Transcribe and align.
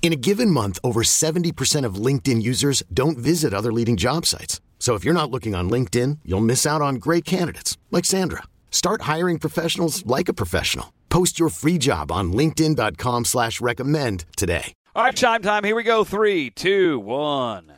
In 0.00 0.12
a 0.12 0.16
given 0.16 0.50
month, 0.50 0.78
over 0.82 1.02
70% 1.02 1.84
of 1.84 1.96
LinkedIn 1.96 2.40
users 2.42 2.82
don't 2.94 3.18
visit 3.18 3.52
other 3.52 3.72
leading 3.72 3.96
job 3.98 4.24
sites. 4.24 4.62
So 4.78 4.94
if 4.94 5.04
you're 5.04 5.12
not 5.12 5.30
looking 5.30 5.54
on 5.54 5.68
LinkedIn, 5.68 6.20
you'll 6.24 6.40
miss 6.40 6.64
out 6.64 6.80
on 6.80 6.94
great 6.94 7.26
candidates 7.26 7.76
like 7.90 8.06
Sandra. 8.06 8.44
Start 8.70 9.02
hiring 9.02 9.38
professionals 9.38 10.06
like 10.06 10.30
a 10.30 10.32
professional. 10.32 10.94
Post 11.10 11.38
your 11.38 11.50
free 11.50 11.76
job 11.76 12.10
on 12.10 12.32
LinkedIn.com 12.32 13.26
slash 13.26 13.60
recommend 13.60 14.24
today. 14.36 14.72
All 14.96 15.04
right, 15.04 15.14
chime 15.14 15.42
time. 15.42 15.64
Here 15.64 15.76
we 15.76 15.82
go. 15.82 16.04
Three, 16.04 16.50
two, 16.50 17.00
one. 17.00 17.72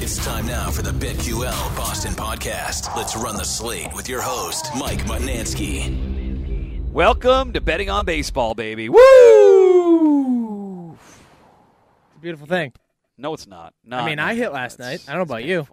It's 0.00 0.24
time 0.24 0.46
now 0.46 0.70
for 0.70 0.82
the 0.82 0.90
BetQL 0.90 1.76
Boston 1.76 2.12
podcast. 2.12 2.94
Let's 2.96 3.16
run 3.16 3.36
the 3.36 3.44
slate 3.44 3.92
with 3.94 4.08
your 4.08 4.22
host, 4.22 4.68
Mike 4.76 5.00
Mutnansky. 5.06 6.88
Welcome 6.92 7.52
to 7.52 7.60
Betting 7.60 7.90
on 7.90 8.04
Baseball, 8.06 8.54
baby. 8.54 8.88
Woo! 8.88 10.47
A 12.18 12.20
beautiful 12.20 12.48
thing. 12.48 12.72
No, 13.16 13.32
it's 13.32 13.46
not. 13.46 13.74
No, 13.84 13.96
I 13.96 14.04
mean, 14.04 14.18
I 14.18 14.34
hit 14.34 14.52
last 14.52 14.80
night. 14.80 15.04
I 15.06 15.12
don't 15.12 15.18
know 15.18 15.22
about 15.34 15.44
you. 15.44 15.68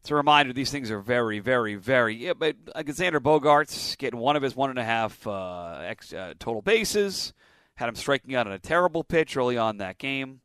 It's 0.00 0.10
a 0.10 0.16
reminder 0.16 0.52
these 0.52 0.72
things 0.72 0.90
are 0.90 0.98
very, 0.98 1.38
very, 1.38 1.76
very. 1.76 2.16
Yeah, 2.16 2.32
but 2.32 2.56
Alexander 2.74 3.20
Bogaerts 3.20 3.96
getting 3.96 4.18
one 4.18 4.34
of 4.34 4.42
his 4.42 4.56
one 4.56 4.70
and 4.70 4.80
a 4.80 4.84
half 4.84 5.24
uh, 5.28 5.78
ex, 5.84 6.12
uh, 6.12 6.34
total 6.40 6.60
bases. 6.60 7.32
Had 7.76 7.88
him 7.88 7.94
striking 7.94 8.34
out 8.34 8.48
on 8.48 8.52
a 8.52 8.58
terrible 8.58 9.04
pitch 9.04 9.36
early 9.36 9.56
on 9.56 9.76
that 9.76 9.98
game. 9.98 10.40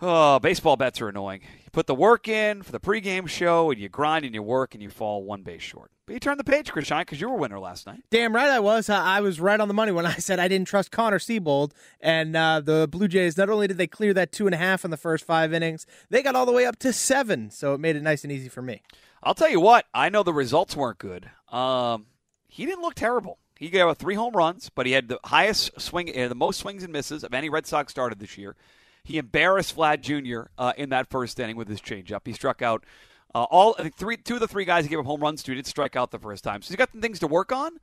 Oh, 0.00 0.40
baseball 0.40 0.76
bets 0.76 1.00
are 1.00 1.08
annoying. 1.08 1.42
You 1.64 1.70
put 1.70 1.86
the 1.86 1.94
work 1.94 2.26
in 2.26 2.64
for 2.64 2.72
the 2.72 2.80
pregame 2.80 3.28
show, 3.28 3.70
and 3.70 3.80
you 3.80 3.88
grind 3.88 4.24
and 4.24 4.34
you 4.34 4.42
work, 4.42 4.74
and 4.74 4.82
you 4.82 4.90
fall 4.90 5.22
one 5.22 5.42
base 5.42 5.62
short. 5.62 5.92
But 6.12 6.16
you 6.16 6.20
turn 6.20 6.36
the 6.36 6.44
page, 6.44 6.70
Chris 6.70 6.88
Shine, 6.88 7.00
because 7.00 7.22
you 7.22 7.30
were 7.30 7.36
a 7.36 7.38
winner 7.38 7.58
last 7.58 7.86
night. 7.86 8.02
Damn 8.10 8.34
right 8.34 8.50
I 8.50 8.60
was. 8.60 8.90
I 8.90 9.16
I 9.16 9.20
was 9.22 9.40
right 9.40 9.58
on 9.58 9.66
the 9.66 9.72
money 9.72 9.92
when 9.92 10.04
I 10.04 10.12
said 10.18 10.38
I 10.38 10.46
didn't 10.46 10.68
trust 10.68 10.90
Connor 10.90 11.18
Seabold. 11.18 11.72
And 12.00 12.36
uh, 12.36 12.60
the 12.60 12.86
Blue 12.86 13.08
Jays, 13.08 13.38
not 13.38 13.48
only 13.48 13.66
did 13.66 13.78
they 13.78 13.86
clear 13.86 14.12
that 14.12 14.30
two 14.30 14.46
and 14.46 14.54
a 14.54 14.58
half 14.58 14.84
in 14.84 14.90
the 14.90 14.98
first 14.98 15.24
five 15.24 15.54
innings, 15.54 15.86
they 16.10 16.22
got 16.22 16.34
all 16.34 16.44
the 16.44 16.52
way 16.52 16.66
up 16.66 16.78
to 16.80 16.92
seven. 16.92 17.50
So 17.50 17.72
it 17.72 17.80
made 17.80 17.96
it 17.96 18.02
nice 18.02 18.24
and 18.24 18.30
easy 18.30 18.50
for 18.50 18.60
me. 18.60 18.82
I'll 19.22 19.32
tell 19.32 19.48
you 19.48 19.58
what. 19.58 19.86
I 19.94 20.10
know 20.10 20.22
the 20.22 20.34
results 20.34 20.76
weren't 20.76 20.98
good. 20.98 21.30
Um, 21.48 22.04
he 22.46 22.66
didn't 22.66 22.82
look 22.82 22.94
terrible. 22.94 23.38
He 23.56 23.70
gave 23.70 23.86
up 23.86 23.96
three 23.96 24.14
home 24.14 24.34
runs, 24.34 24.68
but 24.68 24.84
he 24.84 24.92
had 24.92 25.08
the 25.08 25.18
highest 25.24 25.80
swing, 25.80 26.12
uh, 26.14 26.28
the 26.28 26.34
most 26.34 26.60
swings 26.60 26.82
and 26.82 26.92
misses 26.92 27.24
of 27.24 27.32
any 27.32 27.48
Red 27.48 27.66
Sox 27.66 27.90
started 27.90 28.18
this 28.18 28.36
year. 28.36 28.54
He 29.02 29.16
embarrassed 29.16 29.74
Vlad 29.74 30.02
Jr. 30.02 30.50
Uh, 30.58 30.74
in 30.76 30.90
that 30.90 31.08
first 31.08 31.40
inning 31.40 31.56
with 31.56 31.68
his 31.68 31.80
changeup. 31.80 32.26
He 32.26 32.34
struck 32.34 32.60
out 32.60 32.84
uh, 33.34 33.44
all. 33.44 33.74
Three, 33.96 34.16
two 34.16 34.34
of 34.34 34.40
the 34.40 34.48
three 34.48 34.64
guys 34.64 34.84
he 34.84 34.88
gave 34.90 34.98
up 34.98 35.06
home 35.06 35.20
runs 35.20 35.42
to 35.44 35.54
did 35.54 35.66
strike 35.66 35.96
out 35.96 36.10
the 36.10 36.18
first 36.18 36.44
time. 36.44 36.62
So 36.62 36.68
he's 36.68 36.76
got 36.76 36.92
some 36.92 37.00
things 37.00 37.18
to 37.20 37.26
work 37.26 37.52
on. 37.52 37.78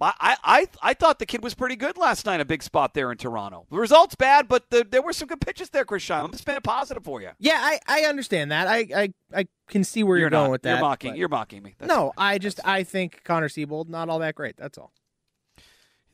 I, 0.00 0.12
I, 0.20 0.36
I, 0.42 0.66
I 0.82 0.94
thought 0.94 1.18
the 1.20 1.26
kid 1.26 1.44
was 1.44 1.54
pretty 1.54 1.76
good 1.76 1.96
last 1.96 2.26
night. 2.26 2.40
A 2.40 2.44
big 2.44 2.62
spot 2.62 2.92
there 2.94 3.12
in 3.12 3.18
Toronto. 3.18 3.66
The 3.70 3.78
results 3.78 4.16
bad, 4.16 4.48
but 4.48 4.68
the, 4.70 4.84
there 4.88 5.00
were 5.02 5.12
some 5.12 5.28
good 5.28 5.40
pitches 5.40 5.70
there, 5.70 5.84
Chris 5.84 6.02
Shine. 6.02 6.24
I'm 6.24 6.32
just 6.32 6.44
being 6.44 6.60
positive 6.60 7.04
for 7.04 7.22
you. 7.22 7.30
Yeah, 7.38 7.60
I, 7.62 7.78
I 7.86 8.00
understand 8.06 8.50
that. 8.50 8.66
I, 8.66 8.86
I, 8.94 9.12
I 9.32 9.46
can 9.68 9.84
see 9.84 10.02
where 10.02 10.18
you're, 10.18 10.28
not, 10.28 10.40
going 10.40 10.50
with 10.50 10.62
that. 10.62 10.72
You're 10.72 10.80
mocking. 10.80 11.10
but- 11.12 11.18
You're 11.18 11.28
mocking 11.28 11.62
me. 11.62 11.74
That's 11.78 11.88
no. 11.88 12.12
I 12.16 12.38
just 12.38 12.58
I 12.64 12.82
think 12.82 13.22
Connor 13.24 13.48
Seabold 13.48 13.88
not 13.88 14.08
all 14.08 14.18
that 14.18 14.34
great. 14.34 14.56
That's 14.56 14.76
all. 14.76 14.92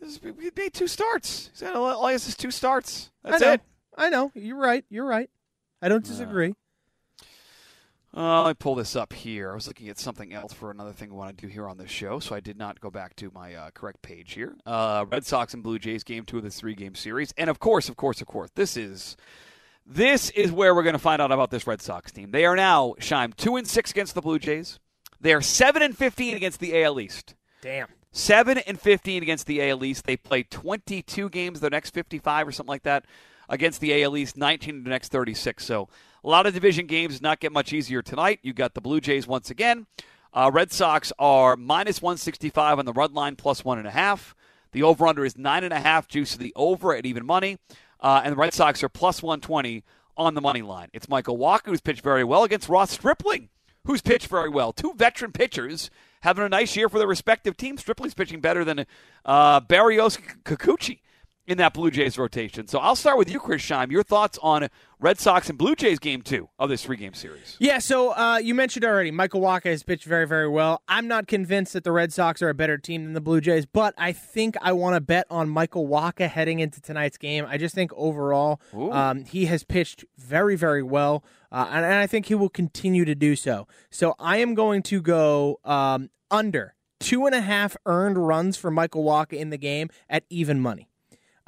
He 0.01 0.51
made 0.57 0.75
two 0.75 0.87
starts. 0.87 1.51
He's 1.53 1.61
had 1.61 1.75
all 1.75 2.07
he 2.07 2.13
has 2.13 2.29
is 2.29 2.37
two 2.37 2.51
starts. 2.53 3.11
That's 3.25 3.43
I 3.43 3.47
know. 3.47 3.53
it. 3.53 3.61
I 3.97 4.11
know. 4.11 4.33
You're 4.35 4.57
right. 4.59 4.85
You're 4.91 5.07
right. 5.07 5.29
I 5.83 5.89
don't 5.89 6.05
disagree. 6.05 6.51
Uh, 6.51 6.55
let 8.19 8.49
me 8.49 8.55
pull 8.55 8.75
this 8.75 8.97
up 8.97 9.13
here. 9.13 9.53
I 9.53 9.55
was 9.55 9.67
looking 9.67 9.89
at 9.89 9.99
something 9.99 10.33
else 10.33 10.53
for 10.53 10.71
another 10.71 10.93
thing 10.93 11.11
I 11.11 11.15
want 11.15 11.37
to 11.37 11.47
do 11.47 11.51
here 11.53 11.69
on 11.69 11.79
this 11.79 11.91
show, 11.91 12.19
so 12.19 12.35
I 12.35 12.41
did 12.41 12.57
not 12.57 12.81
go 12.81 12.91
back 12.91 13.15
to 13.17 13.31
my 13.33 13.55
uh, 13.55 13.71
correct 13.71 14.03
page 14.03 14.33
here. 14.33 14.57
Uh, 14.67 15.05
Red 15.09 15.25
Sox 15.25 15.55
and 15.55 15.63
Blue 15.63 15.79
Jays 15.79 16.03
game 16.05 16.25
two 16.25 16.39
of 16.39 16.43
this 16.43 16.59
three 16.59 16.75
game 16.75 16.95
series, 16.95 17.33
and 17.37 17.49
of 17.49 17.59
course, 17.59 17.89
of 17.89 17.97
course, 17.97 18.21
of 18.21 18.27
course, 18.27 18.51
this 18.55 18.77
is 18.77 19.17
this 19.87 20.31
is 20.31 20.51
where 20.51 20.75
we're 20.75 20.83
going 20.83 20.95
to 20.95 20.99
find 20.99 21.23
out 21.23 21.33
about 21.33 21.51
this 21.51 21.67
Red 21.67 21.81
Sox 21.81 22.11
team. 22.11 22.31
They 22.33 22.45
are 22.45 22.57
now 22.57 22.95
Shime 22.99 23.33
two 23.33 23.57
and 23.57 23.67
six 23.67 23.91
against 23.91 24.15
the 24.15 24.21
Blue 24.21 24.39
Jays. 24.39 24.81
They 25.21 25.33
are 25.33 25.41
seven 25.41 25.83
and 25.83 25.97
fifteen 25.97 26.37
against 26.37 26.61
the 26.61 26.83
AL 26.83 26.99
East. 27.01 27.35
Damn. 27.61 27.89
7 28.11 28.59
and 28.59 28.81
15 28.81 29.23
against 29.23 29.47
the 29.47 29.63
AL 29.69 29.85
East. 29.85 30.05
They 30.05 30.17
play 30.17 30.43
22 30.43 31.29
games 31.29 31.61
the 31.61 31.71
next 31.71 31.91
55 31.91 32.49
or 32.49 32.53
something 32.53 32.71
like 32.71 32.85
that 32.85 33.05
against 33.49 33.81
the 33.81 34.03
AL 34.03 34.17
East, 34.17 34.37
19 34.37 34.77
in 34.77 34.85
the 34.85 34.91
next 34.91 35.13
36. 35.13 35.65
So 35.65 35.89
a 36.29 36.31
lot 36.31 36.45
of 36.45 36.53
division 36.53 36.87
games 36.87 37.23
not 37.23 37.41
get 37.41 37.53
much 37.53 37.73
easier 37.73 38.03
tonight. 38.03 38.39
You 38.43 38.53
got 38.53 38.75
the 38.75 38.83
Blue 38.83 39.01
Jays 39.01 39.27
once 39.27 39.49
again. 39.49 39.87
Uh, 40.35 40.51
Red 40.53 40.71
Sox 40.71 41.11
are 41.19 41.57
minus 41.57 42.03
165 42.03 42.79
on 42.79 42.85
the 42.85 42.93
run 42.93 43.15
line, 43.15 43.35
plus 43.35 43.65
one 43.65 43.79
and 43.79 43.89
a 43.89 43.91
half. 43.91 44.35
The 44.73 44.83
over 44.83 45.07
under 45.07 45.25
is 45.25 45.39
nine 45.39 45.65
and 45.65 45.73
a 45.73 45.81
half, 45.81 46.07
juice 46.07 46.33
to 46.33 46.39
the 46.39 46.53
over 46.55 46.95
at 46.95 47.07
even 47.07 47.25
money. 47.25 47.57
Uh, 47.99 48.21
and 48.23 48.33
the 48.33 48.37
Red 48.37 48.53
Sox 48.53 48.83
are 48.83 48.91
plus 48.91 49.23
120 49.23 49.83
on 50.19 50.35
the 50.35 50.43
money 50.43 50.61
line. 50.61 50.89
It's 50.93 51.09
Michael 51.09 51.39
Wacha, 51.39 51.63
who's 51.65 51.81
pitched 51.81 52.03
very 52.03 52.25
well 52.25 52.45
against 52.45 52.69
Ross 52.69 52.91
Stripling, 52.91 53.49
who's 53.87 54.03
pitched 54.03 54.27
very 54.27 54.51
well. 54.51 54.75
Two 54.75 54.93
veteran 54.93 55.33
pitchers 55.33 55.91
having 56.21 56.45
a 56.45 56.49
nice 56.51 56.77
year 56.77 56.91
for 56.91 56.99
their 56.99 57.09
respective 57.09 57.57
teams. 57.57 57.81
Stripling's 57.81 58.13
pitching 58.13 58.43
better 58.43 58.67
than 58.67 58.85
uh, 59.25 59.63
Berrios 59.63 60.19
Kikuchi 60.45 61.01
in 61.49 61.57
that 61.57 61.73
Blue 61.73 61.91
Jays 61.91 62.19
rotation. 62.19 62.69
So 62.69 62.79
I'll 62.79 62.95
start 62.95 63.17
with 63.17 63.31
you, 63.31 63.41
Chris 63.41 63.63
Scheim. 63.63 63.91
Your 63.91 64.03
thoughts 64.03 64.39
on 64.43 64.69
Red 65.01 65.19
Sox 65.19 65.49
and 65.49 65.57
Blue 65.57 65.75
Jays 65.75 65.99
game 65.99 66.21
two 66.21 66.51
of 66.59 66.69
this 66.69 66.85
three 66.85 66.99
game 66.99 67.15
series? 67.15 67.57
Yeah, 67.59 67.79
so 67.79 68.11
uh, 68.11 68.37
you 68.37 68.55
mentioned 68.55 68.85
already, 68.85 69.11
Michael 69.11 69.41
Wacha 69.41 69.65
has 69.65 69.83
pitched 69.83 70.05
very, 70.05 70.27
very 70.27 70.47
well. 70.47 70.83
I'm 70.89 71.09
not 71.09 71.27
convinced 71.27 71.73
that 71.73 71.85
the 71.85 71.93
Red 71.93 72.13
Sox 72.13 72.43
are 72.43 72.51
a 72.51 72.55
better 72.55 72.77
team 72.77 73.05
than 73.05 73.15
the 73.15 73.21
Blue 73.23 73.41
Jays, 73.41 73.65
but 73.65 73.95
I 73.97 74.13
think 74.13 74.57
I 74.61 74.73
want 74.73 74.95
to 74.97 75.01
bet 75.01 75.27
on 75.31 75.49
Michael 75.49 75.89
Wacha 75.89 76.29
heading 76.29 76.61
into 76.61 76.83
tonight's 76.83 77.17
game. 77.17 77.47
I 77.49 77.57
just 77.57 77.75
think 77.75 77.93
overall 77.97 78.61
um, 78.75 79.25
he 79.25 79.47
has 79.47 79.65
pitched 79.65 80.05
very, 80.19 80.55
very 80.55 80.83
well, 80.83 81.25
uh, 81.51 81.67
and, 81.71 81.83
and 81.83 81.95
I 81.95 82.07
think 82.07 82.27
he 82.27 82.35
will 82.35 82.51
continue 82.51 83.07
to 83.07 83.15
do 83.15 83.37
so. 83.37 83.67
So 83.91 84.15
I 84.19 84.37
am 84.37 84.55
going 84.55 84.83
to 84.85 85.01
go 85.01 85.61
um, 85.65 86.11
under 86.31 86.75
two 87.01 87.25
and 87.25 87.35
a 87.35 87.41
half 87.41 87.77
earned 87.87 88.19
runs 88.19 88.59
for 88.59 88.71
Michael 88.71 89.05
Wacha 89.05 89.33
in 89.33 89.49
the 89.51 89.57
game 89.57 89.89
at 90.11 90.25
even 90.29 90.61
money. 90.61 90.88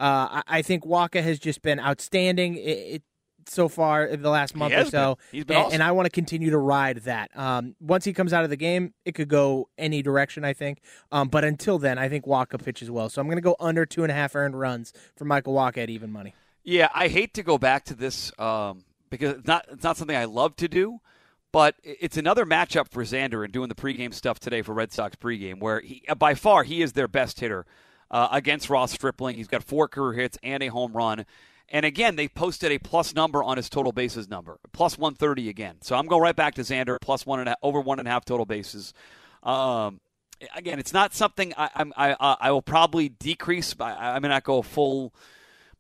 Uh, 0.01 0.41
I, 0.47 0.59
I 0.59 0.63
think 0.63 0.85
Wacha 0.85 1.23
has 1.23 1.39
just 1.39 1.61
been 1.61 1.79
outstanding. 1.79 2.57
It, 2.57 2.61
it, 2.61 3.03
so 3.47 3.69
far 3.69 4.05
in 4.05 4.23
the 4.23 4.31
last 4.31 4.55
month 4.55 4.75
or 4.75 4.85
so, 4.85 5.17
been. 5.17 5.39
He's 5.39 5.45
been 5.45 5.57
and, 5.57 5.67
awesome. 5.67 5.75
and 5.75 5.83
I 5.83 5.93
want 5.93 6.07
to 6.07 6.11
continue 6.11 6.51
to 6.51 6.59
ride 6.59 6.99
that. 6.99 7.37
Um, 7.37 7.75
once 7.81 8.05
he 8.05 8.13
comes 8.13 8.33
out 8.33 8.45
of 8.45 8.51
the 8.51 8.57
game, 8.57 8.95
it 9.05 9.15
could 9.15 9.29
go 9.29 9.69
any 9.77 10.03
direction, 10.03 10.45
I 10.45 10.53
think. 10.53 10.81
Um, 11.11 11.29
but 11.29 11.45
until 11.45 11.79
then, 11.79 11.99
I 11.99 12.09
think 12.09 12.27
Wacha 12.27 12.63
pitches 12.63 12.91
well, 12.91 13.09
so 13.09 13.21
I'm 13.21 13.27
going 13.27 13.39
to 13.39 13.43
go 13.43 13.57
under 13.59 13.85
two 13.87 14.03
and 14.03 14.11
a 14.11 14.15
half 14.15 14.35
earned 14.35 14.59
runs 14.59 14.93
for 15.17 15.25
Michael 15.25 15.55
Wacha 15.55 15.79
at 15.79 15.91
even 15.91 16.13
money. 16.13 16.35
Yeah, 16.63 16.89
I 16.95 17.09
hate 17.09 17.35
to 17.35 17.43
go 17.43 17.59
back 17.59 17.85
to 17.87 17.95
this 17.95 18.31
um, 18.39 18.85
because 19.09 19.39
it's 19.39 19.47
not 19.47 19.67
it's 19.71 19.85
not 19.85 19.97
something 19.97 20.17
I 20.17 20.27
love 20.27 20.57
to 20.57 20.69
do, 20.69 21.01
but 21.53 21.75
it's 21.83 22.17
another 22.17 22.47
matchup 22.47 22.89
for 22.89 23.03
Xander 23.03 23.43
and 23.43 23.53
doing 23.53 23.69
the 23.69 23.75
pregame 23.75 24.15
stuff 24.15 24.39
today 24.39 24.63
for 24.63 24.75
Red 24.75 24.93
Sox 24.93 25.17
pregame, 25.17 25.61
where 25.61 25.81
he 25.81 26.05
by 26.17 26.35
far 26.35 26.63
he 26.63 26.83
is 26.83 26.93
their 26.93 27.09
best 27.09 27.41
hitter 27.41 27.67
uh, 28.11 28.29
against 28.33 28.71
Ross 28.71 28.93
Stripling. 28.93 29.37
He's 29.37 29.49
got 29.49 29.63
four 29.63 29.89
career 29.89 30.21
hits 30.21 30.39
and 30.43 30.63
a 30.63 30.69
home 30.69 30.93
run. 30.93 31.25
And 31.69 31.87
again, 31.87 32.17
they 32.17 32.27
posted 32.27 32.73
a 32.73 32.79
plus 32.79 33.15
number 33.15 33.43
on 33.43 33.57
his 33.57 33.69
total 33.69 33.93
bases 33.93 34.29
number, 34.29 34.59
plus 34.73 34.99
130 34.99 35.49
again. 35.49 35.77
So 35.83 35.95
I'm 35.97 36.07
going 36.07 36.23
right 36.23 36.35
back 36.35 36.55
to 36.57 36.63
Xander, 36.63 36.99
plus 37.01 37.25
one 37.25 37.39
and 37.39 37.49
a, 37.49 37.57
over 37.63 37.81
one 37.81 38.01
and 38.01 38.09
a 38.09 38.11
half 38.11 38.25
total 38.25 38.45
bases. 38.45 38.93
Um, 39.45 40.01
again, 40.57 40.81
it's 40.81 40.93
not 40.93 41.15
something 41.15 41.53
I, 41.57 41.71
I, 41.97 42.17
I, 42.19 42.37
I 42.41 42.51
will 42.51 42.63
probably 42.63 43.09
decrease. 43.09 43.75
I, 43.79 44.17
I 44.17 44.19
may 44.19 44.29
not 44.29 44.43
go 44.43 44.63
full, 44.63 45.15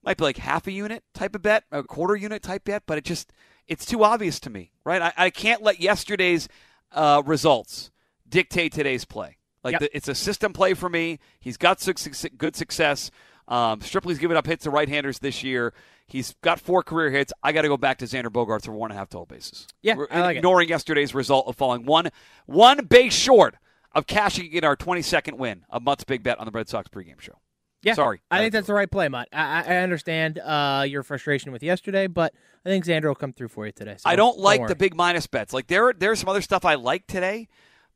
might 0.05 0.17
be 0.17 0.23
like 0.23 0.37
half 0.37 0.69
a 0.69 0.73
unit 0.73 1.03
type 1.12 1.35
of 1.35 1.43
bet, 1.43 1.65
a 1.73 1.83
quarter 1.83 2.15
unit 2.15 2.43
type 2.43 2.65
bet, 2.65 2.85
but 2.87 2.97
it 2.97 3.05
just 3.05 3.33
it's 3.67 3.85
too 3.85 4.05
obvious 4.05 4.38
to 4.41 4.50
me, 4.50 4.71
right? 4.85 5.03
I, 5.03 5.12
I 5.17 5.31
can't 5.31 5.62
let 5.62 5.81
yesterday's 5.81 6.49
uh, 6.93 7.23
results 7.26 7.91
dictate 8.29 8.73
today's 8.73 9.05
play. 9.05 9.38
Like 9.65 9.73
Yep. 9.73 9.81
the, 9.81 9.97
it's 9.97 10.09
a 10.09 10.15
system 10.15 10.53
play 10.53 10.75
for 10.75 10.89
me. 10.89 11.19
He's 11.39 11.57
got 11.57 11.81
suc- 11.81 11.99
good 12.39 12.57
success. 12.57 13.11
Um, 13.49 13.81
Stripley's 13.81 14.19
given 14.19 14.37
up 14.37 14.47
hits 14.47 14.65
to 14.65 14.71
right-handers 14.71 15.19
this 15.19 15.43
year. 15.43 15.75
He's 16.07 16.35
got 16.43 16.61
four 16.61 16.83
career 16.83 17.11
hits. 17.11 17.33
I 17.43 17.53
got 17.53 17.62
to 17.62 17.69
go 17.69 17.77
back 17.77 17.99
to 17.99 18.05
Xander 18.05 18.27
Bogaerts 18.29 18.65
for 18.65 18.73
one 18.73 18.91
and 18.91 18.97
a 18.97 18.99
half 19.01 19.09
total 19.11 19.27
bases. 19.27 19.67
Yeah, 19.83 19.95
We're 19.97 20.07
like 20.11 20.35
it. 20.35 20.39
ignoring 20.39 20.69
yesterday's 20.69 21.15
result 21.15 21.47
of 21.49 21.57
falling 21.57 21.85
one 21.85 22.11
one 22.47 22.85
base 22.87 23.12
short 23.15 23.57
of 23.93 24.07
cashing 24.07 24.53
in 24.53 24.65
our 24.65 24.77
22nd 24.77 25.35
win 25.35 25.65
a 25.69 25.81
Mutt's 25.81 26.05
big 26.05 26.23
bet 26.23 26.39
on 26.39 26.47
the 26.47 26.53
Red 26.53 26.69
Sox 26.69 26.89
pregame 26.89 27.21
show. 27.21 27.39
Yeah, 27.83 27.95
Sorry. 27.95 28.21
I 28.31 28.39
think 28.39 28.53
that's 28.53 28.67
the 28.67 28.75
right 28.75 28.91
play, 28.91 29.09
Mutt. 29.09 29.29
I, 29.33 29.62
I 29.67 29.77
understand 29.79 30.39
uh, 30.39 30.85
your 30.87 31.03
frustration 31.03 31.51
with 31.51 31.62
yesterday, 31.62 32.07
but 32.09 32.35
I 32.65 32.69
think 32.69 32.85
Xander 32.85 33.05
will 33.05 33.15
come 33.15 33.33
through 33.33 33.49
for 33.49 33.65
you 33.67 33.73
today. 33.73 33.95
so 33.97 34.09
I 34.09 34.17
don't 34.17 34.39
like 34.39 34.61
worry. 34.61 34.69
the 34.69 34.77
big 34.77 34.95
minus 34.95 35.27
bets. 35.27 35.53
Like 35.55 35.67
there, 35.69 35.93
there's 35.97 36.21
some 36.21 36.29
other 36.29 36.43
stuff 36.43 36.65
I 36.65 36.75
like 36.75 37.07
today, 37.07 37.49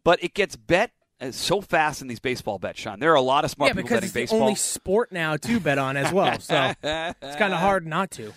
but 0.03 0.23
it 0.25 0.35
gets 0.35 0.57
bet 0.57 0.91
so 1.33 1.61
fast 1.61 2.03
in 2.03 2.09
these 2.09 2.21
baseball 2.21 2.59
bets, 2.59 2.81
Sean. 2.81 2.99
There 2.99 3.13
are 3.13 3.17
a 3.17 3.21
lot 3.21 3.45
of 3.45 3.51
smart 3.51 3.71
yeah, 3.71 3.75
people 3.75 3.89
betting 3.91 4.05
it's 4.05 4.13
the 4.13 4.21
baseball. 4.21 4.41
only 4.43 4.55
sport 4.55 5.13
now 5.13 5.37
to 5.37 5.61
bet 5.61 5.79
on 5.79 5.97
as 5.97 6.13
well. 6.13 6.39
So 6.41 6.73
it's 6.83 7.37
kind 7.37 7.55
of 7.55 7.61
hard 7.61 7.87
not 7.87 8.11
to. 8.13 8.33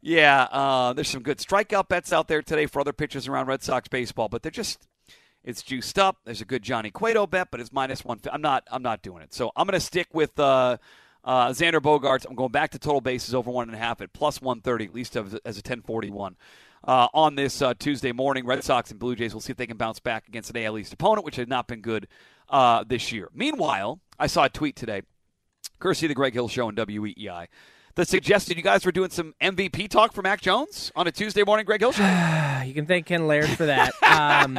Yeah, 0.00 0.42
uh, 0.44 0.92
there's 0.94 1.08
some 1.08 1.22
good 1.22 1.38
strikeout 1.38 1.88
bets 1.88 2.12
out 2.12 2.26
there 2.26 2.42
today 2.42 2.66
for 2.66 2.80
other 2.80 2.92
pitchers 2.92 3.28
around 3.28 3.46
Red 3.46 3.62
Sox 3.62 3.86
baseball, 3.88 4.28
but 4.28 4.42
they're 4.42 4.50
just 4.50 4.88
it's 5.44 5.62
juiced 5.62 5.98
up. 5.98 6.18
There's 6.24 6.40
a 6.40 6.44
good 6.44 6.62
Johnny 6.62 6.90
Cueto 6.90 7.26
bet, 7.26 7.50
but 7.50 7.60
it's 7.60 7.72
minus 7.72 8.04
one. 8.04 8.20
I'm 8.30 8.42
not 8.42 8.66
I'm 8.70 8.82
not 8.82 9.02
doing 9.02 9.22
it. 9.22 9.32
So 9.32 9.52
I'm 9.56 9.66
going 9.66 9.78
to 9.78 9.84
stick 9.84 10.08
with 10.12 10.38
uh, 10.38 10.78
uh, 11.24 11.48
Xander 11.48 11.80
Bogaerts. 11.80 12.26
I'm 12.28 12.34
going 12.34 12.52
back 12.52 12.70
to 12.72 12.78
total 12.78 13.00
bases 13.00 13.34
over 13.34 13.50
one 13.50 13.68
and 13.68 13.76
a 13.76 13.78
half 13.78 14.00
at 14.00 14.12
plus 14.12 14.40
130, 14.40 14.86
at 14.86 14.94
least 14.94 15.16
as, 15.16 15.34
as 15.44 15.56
a 15.56 15.62
1041. 15.62 16.36
Uh, 16.84 17.06
on 17.14 17.36
this 17.36 17.62
uh, 17.62 17.74
Tuesday 17.78 18.10
morning, 18.10 18.44
Red 18.44 18.64
Sox 18.64 18.90
and 18.90 18.98
Blue 18.98 19.14
Jays. 19.14 19.32
We'll 19.32 19.40
see 19.40 19.52
if 19.52 19.56
they 19.56 19.68
can 19.68 19.76
bounce 19.76 20.00
back 20.00 20.26
against 20.26 20.50
an 20.50 20.56
AL 20.56 20.78
East 20.78 20.92
opponent, 20.92 21.24
which 21.24 21.36
has 21.36 21.46
not 21.46 21.68
been 21.68 21.80
good 21.80 22.08
uh, 22.48 22.82
this 22.84 23.12
year. 23.12 23.28
Meanwhile, 23.32 24.00
I 24.18 24.26
saw 24.26 24.44
a 24.44 24.48
tweet 24.48 24.74
today, 24.74 25.02
courtesy 25.78 26.06
of 26.06 26.08
the 26.08 26.14
Greg 26.14 26.34
Hill 26.34 26.48
Show 26.48 26.68
and 26.68 26.76
WEEI, 26.76 27.46
that 27.94 28.08
suggested 28.08 28.56
you 28.56 28.62
guys 28.62 28.86
were 28.86 28.92
doing 28.92 29.10
some 29.10 29.34
MVP 29.40 29.88
talk 29.88 30.12
for 30.12 30.22
Mac 30.22 30.40
Jones 30.40 30.90
on 30.96 31.06
a 31.06 31.12
Tuesday 31.12 31.42
morning 31.44 31.66
Greg 31.66 31.80
Hill 31.80 31.92
Show. 31.92 32.02
You 32.62 32.74
can 32.74 32.86
thank 32.86 33.06
Ken 33.06 33.26
Laird 33.26 33.50
for 33.50 33.66
that. 33.66 33.92
Um, 34.04 34.56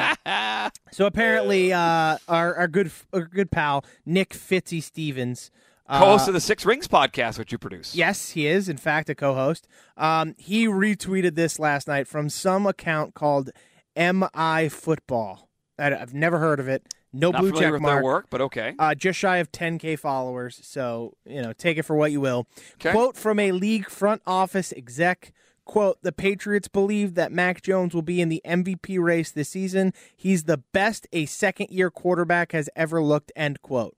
so 0.92 1.06
apparently, 1.06 1.72
uh, 1.72 2.18
our 2.28 2.54
our 2.56 2.68
good 2.68 2.92
our 3.14 3.22
good 3.22 3.50
pal 3.50 3.86
Nick 4.06 4.32
Fitzy 4.32 4.84
Stevens. 4.84 5.52
Uh, 5.88 6.00
Co-host 6.00 6.28
of 6.30 6.34
the 6.34 6.40
Six 6.40 6.66
Rings 6.66 6.88
podcast, 6.88 7.38
which 7.38 7.52
you 7.52 7.58
produce. 7.58 7.94
Yes, 7.94 8.30
he 8.32 8.48
is, 8.48 8.70
in 8.70 8.78
fact, 8.78 9.10
a 9.10 9.16
co 9.16 9.34
host. 9.34 9.68
Um, 9.98 10.34
he 10.38 10.66
retweeted 10.68 11.36
this 11.36 11.60
last 11.60 11.88
night 11.88 12.08
from 12.08 12.30
some 12.30 12.66
account 12.66 13.14
called 13.16 13.50
MI 13.96 14.70
Football. 14.70 15.50
I- 15.78 15.96
I've 15.96 16.14
never 16.14 16.40
heard 16.40 16.60
of 16.60 16.68
it. 16.68 16.88
No 17.12 17.30
Not 17.30 17.42
blue 17.42 17.52
check 17.52 17.72
with 17.72 17.82
mark. 17.82 18.04
work, 18.04 18.28
but 18.32 18.42
okay. 18.42 18.74
Uh, 18.80 18.96
just 18.96 19.20
shy 19.20 19.38
of 19.38 19.52
10K 19.52 19.96
followers. 20.00 20.60
So, 20.64 21.16
you 21.26 21.42
know, 21.44 21.54
take 21.54 21.78
it 21.78 21.84
for 21.84 21.96
what 21.96 22.12
you 22.12 22.20
will. 22.20 22.48
Okay. 22.76 22.92
Quote 22.92 23.16
from 23.16 23.38
a 23.40 23.52
league 23.52 23.88
front 23.90 24.22
office 24.26 24.74
exec. 24.76 25.32
Quote, 25.66 26.02
the 26.02 26.12
Patriots 26.12 26.68
believe 26.68 27.14
that 27.14 27.32
Mac 27.32 27.62
Jones 27.62 27.94
will 27.94 28.02
be 28.02 28.20
in 28.20 28.30
the 28.30 28.42
MVP 28.46 29.00
race 29.00 29.32
this 29.32 29.50
season. 29.50 29.94
He's 30.16 30.46
the 30.46 30.58
best 30.58 31.08
a 31.14 31.26
second 31.28 31.70
year 31.70 31.90
quarterback 31.92 32.52
has 32.52 32.68
ever 32.76 33.02
looked, 33.02 33.32
end 33.36 33.62
quote. 33.62 33.96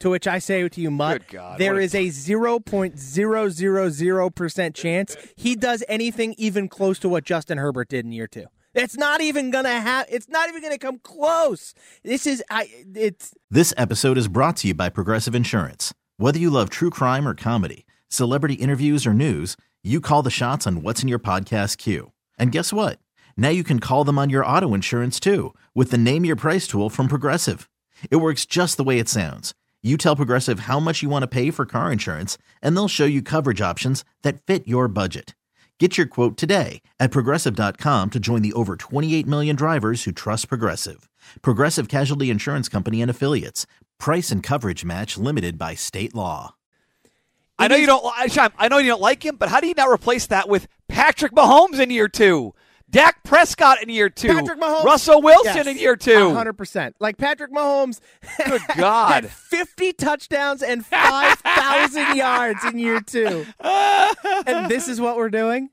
To 0.00 0.10
which 0.10 0.26
I 0.26 0.38
say 0.38 0.68
to 0.68 0.80
you, 0.80 0.90
Mutt, 0.90 1.26
Good 1.28 1.36
God, 1.36 1.58
there 1.58 1.76
a- 1.78 1.82
is 1.82 1.94
a 1.94 2.08
0.000% 2.08 4.74
chance 4.74 5.16
he 5.36 5.54
does 5.56 5.84
anything 5.88 6.34
even 6.38 6.68
close 6.68 6.98
to 7.00 7.08
what 7.08 7.24
Justin 7.24 7.58
Herbert 7.58 7.88
did 7.88 8.04
in 8.04 8.12
year 8.12 8.26
two. 8.26 8.46
It's 8.74 8.96
not 8.96 9.20
even 9.20 9.50
gonna 9.52 9.80
have. 9.80 10.06
It's 10.10 10.28
not 10.28 10.48
even 10.48 10.60
gonna 10.62 10.78
come 10.78 10.98
close. 10.98 11.74
This 12.02 12.26
is 12.26 12.42
I. 12.50 12.68
It's 12.94 13.32
This 13.50 13.72
episode 13.76 14.18
is 14.18 14.26
brought 14.26 14.56
to 14.58 14.68
you 14.68 14.74
by 14.74 14.88
Progressive 14.88 15.34
Insurance. 15.34 15.94
Whether 16.16 16.38
you 16.40 16.50
love 16.50 16.70
true 16.70 16.90
crime 16.90 17.28
or 17.28 17.34
comedy, 17.34 17.86
celebrity 18.08 18.54
interviews 18.54 19.06
or 19.06 19.14
news, 19.14 19.56
you 19.84 20.00
call 20.00 20.22
the 20.22 20.30
shots 20.30 20.66
on 20.66 20.82
what's 20.82 21.02
in 21.02 21.08
your 21.08 21.20
podcast 21.20 21.78
queue. 21.78 22.10
And 22.36 22.50
guess 22.50 22.72
what? 22.72 22.98
Now 23.36 23.50
you 23.50 23.62
can 23.62 23.78
call 23.78 24.02
them 24.04 24.18
on 24.18 24.28
your 24.30 24.44
auto 24.44 24.74
insurance 24.74 25.20
too 25.20 25.54
with 25.72 25.92
the 25.92 25.98
Name 25.98 26.24
Your 26.24 26.36
Price 26.36 26.66
tool 26.66 26.90
from 26.90 27.06
Progressive. 27.06 27.70
It 28.10 28.16
works 28.16 28.44
just 28.44 28.76
the 28.76 28.82
way 28.84 28.98
it 28.98 29.08
sounds. 29.08 29.54
You 29.86 29.98
tell 29.98 30.16
Progressive 30.16 30.60
how 30.60 30.80
much 30.80 31.02
you 31.02 31.10
want 31.10 31.24
to 31.24 31.28
pay 31.28 31.50
for 31.50 31.66
car 31.66 31.92
insurance, 31.92 32.38
and 32.62 32.74
they'll 32.74 32.88
show 32.88 33.04
you 33.04 33.20
coverage 33.20 33.60
options 33.60 34.02
that 34.22 34.40
fit 34.40 34.66
your 34.66 34.88
budget. 34.88 35.34
Get 35.78 35.98
your 35.98 36.06
quote 36.06 36.38
today 36.38 36.80
at 36.98 37.10
progressive.com 37.10 38.10
to 38.10 38.20
join 38.20 38.40
the 38.40 38.54
over 38.54 38.76
28 38.76 39.26
million 39.26 39.56
drivers 39.56 40.04
who 40.04 40.12
trust 40.12 40.48
Progressive. 40.48 41.06
Progressive 41.42 41.88
Casualty 41.88 42.30
Insurance 42.30 42.68
Company 42.70 43.02
and 43.02 43.10
Affiliates. 43.10 43.66
Price 43.98 44.30
and 44.30 44.42
coverage 44.42 44.84
match 44.86 45.18
limited 45.18 45.58
by 45.58 45.74
state 45.74 46.14
law. 46.14 46.54
I 47.58 47.68
know 47.68 47.76
you 47.76 47.86
don't. 47.86 48.04
li- 48.04 48.48
I 48.56 48.68
know 48.68 48.78
you 48.78 48.88
don't 48.88 49.02
like 49.02 49.24
him, 49.24 49.36
but 49.36 49.50
how 49.50 49.60
do 49.60 49.66
you 49.66 49.74
not 49.76 49.90
replace 49.90 50.28
that 50.28 50.48
with 50.48 50.66
Patrick 50.88 51.32
Mahomes 51.32 51.78
in 51.78 51.90
year 51.90 52.08
two, 52.08 52.54
Dak 52.94 53.22
Prescott 53.24 53.82
in 53.82 53.88
year 53.88 54.08
two, 54.08 54.28
Patrick 54.28 54.60
Mahomes, 54.60 54.84
Russell 54.84 55.20
Wilson 55.20 55.56
Yes, 55.56 55.66
in 55.66 55.78
year 55.78 55.96
two? 55.96 56.32
hundred 56.32 56.52
percent. 56.54 56.94
Like 57.00 57.18
Patrick 57.18 57.52
Mahomes, 57.52 58.00
Good 58.46 58.62
God. 58.76 59.24
had 59.24 59.30
fifty 59.30 59.92
touchdowns 59.92 60.62
and 60.62 60.86
five 60.86 61.38
thousand 61.40 62.16
yards 62.16 62.64
in 62.64 62.78
year 62.78 63.00
two, 63.00 63.44
and 63.60 64.70
this 64.70 64.86
is 64.88 65.00
what 65.00 65.16
we're 65.16 65.28
doing. 65.28 65.68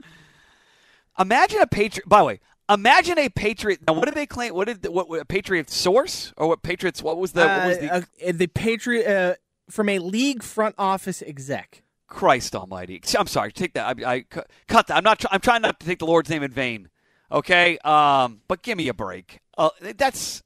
Imagine 1.19 1.59
a 1.61 1.67
Patriot. 1.67 2.09
By 2.09 2.19
the 2.19 2.25
way, 2.25 2.39
imagine 2.69 3.19
a 3.19 3.29
Patriot. 3.29 3.81
Now, 3.87 3.93
what 3.93 4.05
did 4.05 4.15
they 4.15 4.25
claim? 4.25 4.55
What 4.55 4.65
did 4.67 4.85
what, 4.87 5.07
what 5.07 5.21
a 5.21 5.25
Patriot 5.25 5.69
source 5.69 6.33
or 6.37 6.47
what 6.47 6.63
Patriots? 6.63 7.03
What 7.03 7.17
was 7.17 7.33
the? 7.33 7.45
what 7.45 7.67
was 7.67 7.77
the 7.77 7.93
Uh, 7.93 8.01
uh, 8.27 8.31
the 8.33 8.47
Patriot 8.47 9.05
uh, 9.07 9.35
from 9.69 9.89
a 9.89 9.99
league 9.99 10.41
front 10.41 10.73
office 10.77 11.21
exec. 11.21 11.83
Christ 12.07 12.55
Almighty! 12.55 13.01
I'm 13.17 13.27
sorry. 13.27 13.51
Take 13.53 13.73
that. 13.75 13.99
I, 14.05 14.11
I 14.15 14.19
cu- 14.21 14.41
cut 14.67 14.87
that. 14.87 14.97
I'm 14.97 15.03
not. 15.03 15.23
I'm 15.31 15.39
trying 15.39 15.61
not 15.61 15.79
to 15.79 15.85
take 15.85 15.99
the 15.99 16.05
Lord's 16.07 16.29
name 16.29 16.41
in 16.43 16.51
vain. 16.51 16.89
Okay. 17.31 17.77
Um. 17.79 18.41
But 18.47 18.61
give 18.61 18.77
me 18.77 18.87
a 18.87 18.93
break. 18.93 19.39
Uh. 19.57 19.69
That's. 19.97 20.43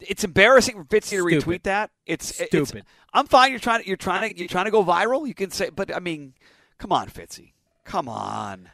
It's 0.00 0.24
embarrassing 0.24 0.76
for 0.76 0.84
Fitzy 0.84 1.10
to 1.10 1.24
retweet 1.24 1.62
that. 1.64 1.90
It's 2.06 2.40
it's- 2.40 2.48
Stupid. 2.68 2.84
I'm 3.12 3.26
fine. 3.26 3.50
You're 3.50 3.60
trying 3.60 3.82
to. 3.82 3.86
You're 3.88 3.96
trying 3.96 4.30
to. 4.30 4.38
You're 4.38 4.48
trying 4.48 4.64
to 4.66 4.70
go 4.70 4.84
viral. 4.84 5.26
You 5.26 5.34
can 5.34 5.50
say. 5.50 5.70
But 5.70 5.94
I 5.94 6.00
mean, 6.00 6.34
come 6.78 6.92
on, 6.92 7.08
Fitzy. 7.08 7.52
Come 7.84 8.08
on. 8.08 8.70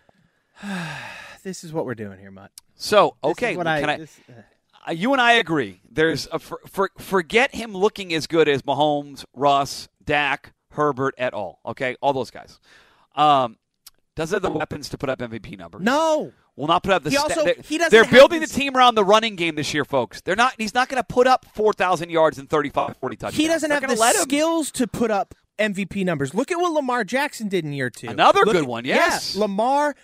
This 1.43 1.65
is 1.65 1.73
what 1.73 1.87
we're 1.87 1.95
doing 1.95 2.19
here, 2.19 2.31
Mutt. 2.31 2.51
So 2.75 3.17
okay. 3.25 3.57
can 3.57 3.67
I, 3.67 3.83
I 3.83 3.97
this- 3.97 4.21
uh, 4.29 4.43
Uh, 4.89 4.93
you 4.93 5.13
and 5.13 5.21
I 5.23 5.33
agree. 5.33 5.81
There's 5.91 6.29
a, 6.31 6.39
for, 6.39 6.61
for, 6.67 6.91
forget 6.99 7.55
him 7.55 7.73
looking 7.75 8.13
as 8.13 8.27
good 8.27 8.47
as 8.47 8.61
Mahomes, 8.63 9.25
Russ, 9.35 9.89
Dak, 10.05 10.53
Herbert 10.73 11.15
at 11.17 11.33
all. 11.33 11.61
Okay, 11.65 11.97
all 12.03 12.13
those 12.13 12.31
guys. 12.31 12.61
Um, 13.15 13.57
does 14.17 14.33
it 14.33 14.37
have 14.37 14.43
the 14.43 14.51
weapons 14.51 14.89
to 14.91 14.99
put 14.99 15.09
up 15.09 15.19
MVP 15.21 15.57
numbers? 15.59 15.81
no. 15.83 16.33
Will 16.61 16.69
not 16.69 16.83
put 16.83 16.93
up 16.93 17.03
the. 17.03 17.11
He 17.11 17.17
sta- 17.17 17.25
also- 17.41 17.53
he 17.63 17.79
doesn't 17.79 17.91
they're 17.91 18.11
building 18.11 18.41
the 18.41 18.47
team 18.47 18.77
around 18.77 18.95
the 18.95 19.05
running 19.05 19.35
game 19.37 19.55
this 19.57 19.73
year, 19.75 19.85
folks. 19.85 20.21
They're 20.21 20.37
not. 20.37 20.55
He's 20.59 20.75
not 20.75 20.89
going 20.89 21.03
to 21.03 21.07
put 21.07 21.27
up 21.27 21.47
four 21.55 21.73
thousand 21.73 22.11
yards 22.11 22.39
and 22.39 22.49
35, 22.49 22.97
40 22.99 23.17
touchdowns. 23.17 23.37
He 23.37 23.47
doesn't 23.49 23.69
They're 23.71 23.81
have 23.81 23.91
the 23.91 24.13
skills 24.23 24.71
to 24.73 24.87
put 24.87 25.11
up 25.11 25.35
MVP 25.59 26.05
numbers. 26.05 26.33
Look 26.35 26.51
at 26.51 26.59
what 26.59 26.73
Lamar 26.73 27.05
Jackson 27.05 27.49
did 27.49 27.65
in 27.65 27.73
year 27.73 27.91
two. 27.91 28.09
Another 28.09 28.41
Look 28.41 28.53
good 28.55 28.63
at- 28.65 28.69
one, 28.69 28.85
yes. 28.85 29.35
Yeah, 29.35 29.41
Lamar, 29.43 29.95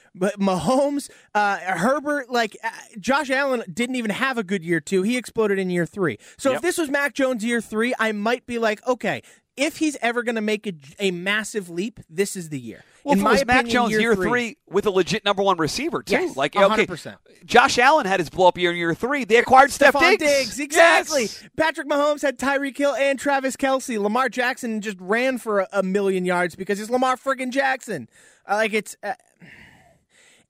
Mahomes, 0.41 1.09
uh, 1.35 1.59
Herbert, 1.59 2.31
like 2.31 2.57
uh, 2.63 2.69
Josh 2.99 3.31
Allen 3.31 3.63
didn't 3.73 3.97
even 3.97 4.11
have 4.11 4.39
a 4.39 4.43
good 4.45 4.65
year 4.65 4.81
two. 4.81 5.03
He 5.03 5.17
exploded 5.17 5.59
in 5.59 5.71
year 5.71 5.87
three. 5.87 6.19
So 6.39 6.51
Yep. 6.51 6.57
if 6.57 6.63
this 6.63 6.79
was 6.79 6.91
Mac 6.91 7.15
Jones 7.15 7.45
year 7.45 7.61
three, 7.61 7.95
I 7.99 8.13
might 8.13 8.47
be 8.47 8.59
like, 8.59 8.87
okay, 8.87 9.23
if 9.57 9.79
he's 9.79 9.97
ever 10.03 10.23
going 10.23 10.35
to 10.35 10.43
make 10.43 10.67
a, 10.67 10.73
a 10.99 11.11
massive 11.11 11.71
leap, 11.71 12.01
this 12.11 12.37
is 12.37 12.51
the 12.51 12.61
year. 12.61 12.85
Well, 13.07 13.17
in 13.17 13.23
my 13.23 13.35
Mac 13.35 13.61
opinion, 13.61 13.71
Jones 13.71 13.91
year, 13.93 14.01
year 14.01 14.17
three, 14.17 14.57
with 14.69 14.85
a 14.87 14.91
legit 14.91 15.25
number 15.25 15.41
one 15.41 15.59
receiver 15.59 16.03
too. 16.03 16.15
Yes, 16.15 16.37
like 16.37 16.57
okay, 16.57 16.87
100%. 16.87 17.17
Josh 17.45 17.79
Allen 17.79 18.05
had 18.05 18.19
his 18.19 18.29
blow 18.29 18.49
up 18.49 18.59
year 18.59 18.73
in 18.73 18.77
year 18.77 18.95
three. 18.97 19.25
They 19.25 19.37
acquired 19.37 19.71
Steph 19.71 19.95
Stefon 19.95 20.19
Diggs. 20.19 20.59
exactly. 20.59 21.23
Yes. 21.23 21.45
Patrick 21.57 21.89
Mahomes 21.89 22.23
had 22.23 22.37
Tyreek 22.37 22.77
Hill 22.77 22.97
and 22.97 23.17
Travis 23.17 23.55
Kelce. 23.57 23.97
Lamar 24.01 24.29
Jackson 24.29 24.81
just 24.81 24.97
ran 25.01 25.39
for 25.39 25.61
a, 25.61 25.69
a 25.75 25.83
million 25.85 26.25
yards 26.25 26.57
because 26.57 26.81
it's 26.81 26.91
Lamar 26.91 27.17
friggin' 27.17 27.51
Jackson. 27.51 28.09
Uh, 28.45 28.55
like 28.57 28.75
it's. 28.75 28.97
Uh, 29.05 29.15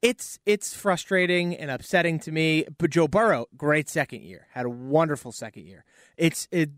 it's 0.03 0.39
it's 0.47 0.75
frustrating 0.75 1.55
and 1.57 1.71
upsetting 1.71 2.19
to 2.21 2.33
me. 2.33 2.67
But 2.79 2.91
Joe 2.91 3.09
Burrow, 3.09 3.47
great 3.57 3.89
second 3.89 4.23
year, 4.23 4.47
had 4.53 4.65
a 4.67 4.71
wonderful 4.71 5.33
second 5.33 5.67
year. 5.67 5.85
It's 6.17 6.49
it. 6.51 6.71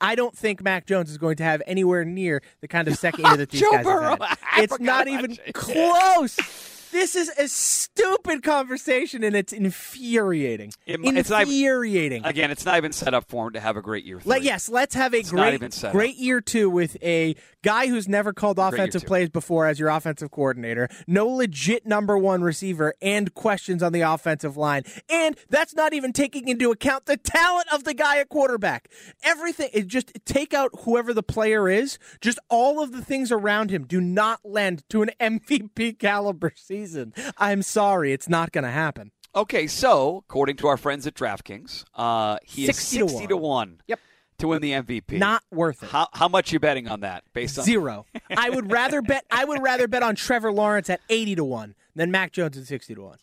I 0.00 0.14
don't 0.14 0.36
think 0.36 0.62
Mac 0.62 0.86
Jones 0.86 1.10
is 1.10 1.18
going 1.18 1.36
to 1.36 1.44
have 1.44 1.62
anywhere 1.66 2.04
near 2.04 2.42
the 2.60 2.68
kind 2.68 2.86
of 2.88 2.96
second 2.96 3.24
year 3.26 3.36
that 3.36 3.50
these 3.50 3.60
Joe 3.60 3.70
guys 3.72 3.84
Burrow. 3.84 4.16
have 4.20 4.38
had. 4.40 4.64
It's 4.64 4.78
not 4.78 5.08
even 5.08 5.36
close. 5.54 6.36
This 6.96 7.14
is 7.14 7.28
a 7.38 7.46
stupid 7.46 8.42
conversation, 8.42 9.22
and 9.22 9.36
it's 9.36 9.52
infuriating. 9.52 10.72
It 10.86 10.98
mi- 10.98 11.10
it's 11.10 11.28
not 11.28 11.42
infuriating. 11.42 12.24
Again, 12.24 12.50
it's 12.50 12.64
not 12.64 12.78
even 12.78 12.92
set 12.92 13.12
up 13.12 13.28
for 13.28 13.48
him 13.48 13.52
to 13.52 13.60
have 13.60 13.76
a 13.76 13.82
great 13.82 14.06
year. 14.06 14.18
Three. 14.18 14.30
Let, 14.30 14.42
yes, 14.42 14.70
let's 14.70 14.94
have 14.94 15.12
a 15.12 15.18
It's 15.18 15.30
great, 15.30 15.60
great 15.92 16.16
year 16.16 16.40
two 16.40 16.70
with 16.70 16.96
a 17.02 17.36
guy 17.62 17.88
who's 17.88 18.08
never 18.08 18.32
called 18.32 18.58
offensive 18.58 19.04
plays 19.04 19.28
before 19.28 19.66
as 19.66 19.78
your 19.78 19.90
offensive 19.90 20.30
coordinator, 20.30 20.88
no 21.06 21.26
legit 21.26 21.84
number 21.84 22.16
one 22.16 22.40
receiver, 22.40 22.94
and 23.02 23.34
questions 23.34 23.82
on 23.82 23.92
the 23.92 24.00
offensive 24.00 24.56
line. 24.56 24.82
And 25.10 25.36
that's 25.50 25.74
not 25.74 25.92
even 25.92 26.14
taking 26.14 26.48
into 26.48 26.70
account 26.70 27.04
the 27.04 27.18
talent 27.18 27.66
of 27.74 27.84
the 27.84 27.92
guy 27.92 28.20
at 28.20 28.30
quarterback. 28.30 28.88
Everything, 29.22 29.68
it 29.74 29.86
just 29.86 30.12
take 30.24 30.54
out 30.54 30.70
whoever 30.84 31.12
the 31.12 31.22
player 31.22 31.68
is, 31.68 31.98
just 32.22 32.38
all 32.48 32.82
of 32.82 32.92
the 32.92 33.02
things 33.02 33.30
around 33.30 33.70
him 33.70 33.84
do 33.84 34.00
not 34.00 34.40
lend 34.44 34.88
to 34.88 35.02
an 35.02 35.10
MVP 35.20 35.98
caliber 35.98 36.54
season. 36.56 36.85
I'm 37.38 37.62
sorry, 37.62 38.12
it's 38.12 38.28
not 38.28 38.52
going 38.52 38.64
to 38.64 38.70
happen. 38.70 39.12
Okay, 39.34 39.66
so 39.66 40.24
according 40.28 40.56
to 40.56 40.66
our 40.68 40.76
friends 40.76 41.06
at 41.06 41.14
DraftKings, 41.14 41.84
uh, 41.94 42.38
he 42.42 42.66
60 42.66 42.98
to 42.98 43.04
is 43.04 43.10
sixty 43.10 43.26
to 43.26 43.36
one. 43.36 43.80
Yep. 43.86 44.00
To 44.38 44.48
win 44.48 44.60
the 44.60 44.72
MVP. 44.72 45.18
Not 45.18 45.42
worth 45.50 45.82
it. 45.82 45.88
How 45.90 46.08
how 46.12 46.28
much 46.28 46.52
you 46.52 46.60
betting 46.60 46.88
on 46.88 47.00
that? 47.00 47.24
Based 47.32 47.58
on 47.58 47.64
Zero. 47.64 48.04
I 48.36 48.50
would 48.50 48.70
rather 48.70 49.00
bet. 49.00 49.24
I 49.30 49.44
would 49.44 49.62
rather 49.62 49.88
bet 49.88 50.02
on 50.02 50.14
Trevor 50.14 50.52
Lawrence 50.52 50.90
at 50.90 51.00
eighty 51.08 51.34
to 51.34 51.44
one 51.44 51.74
than 51.94 52.10
Mac 52.10 52.32
Jones 52.32 52.56
at 52.58 52.64
sixty 52.64 52.94
to 52.94 53.02
one. 53.02 53.18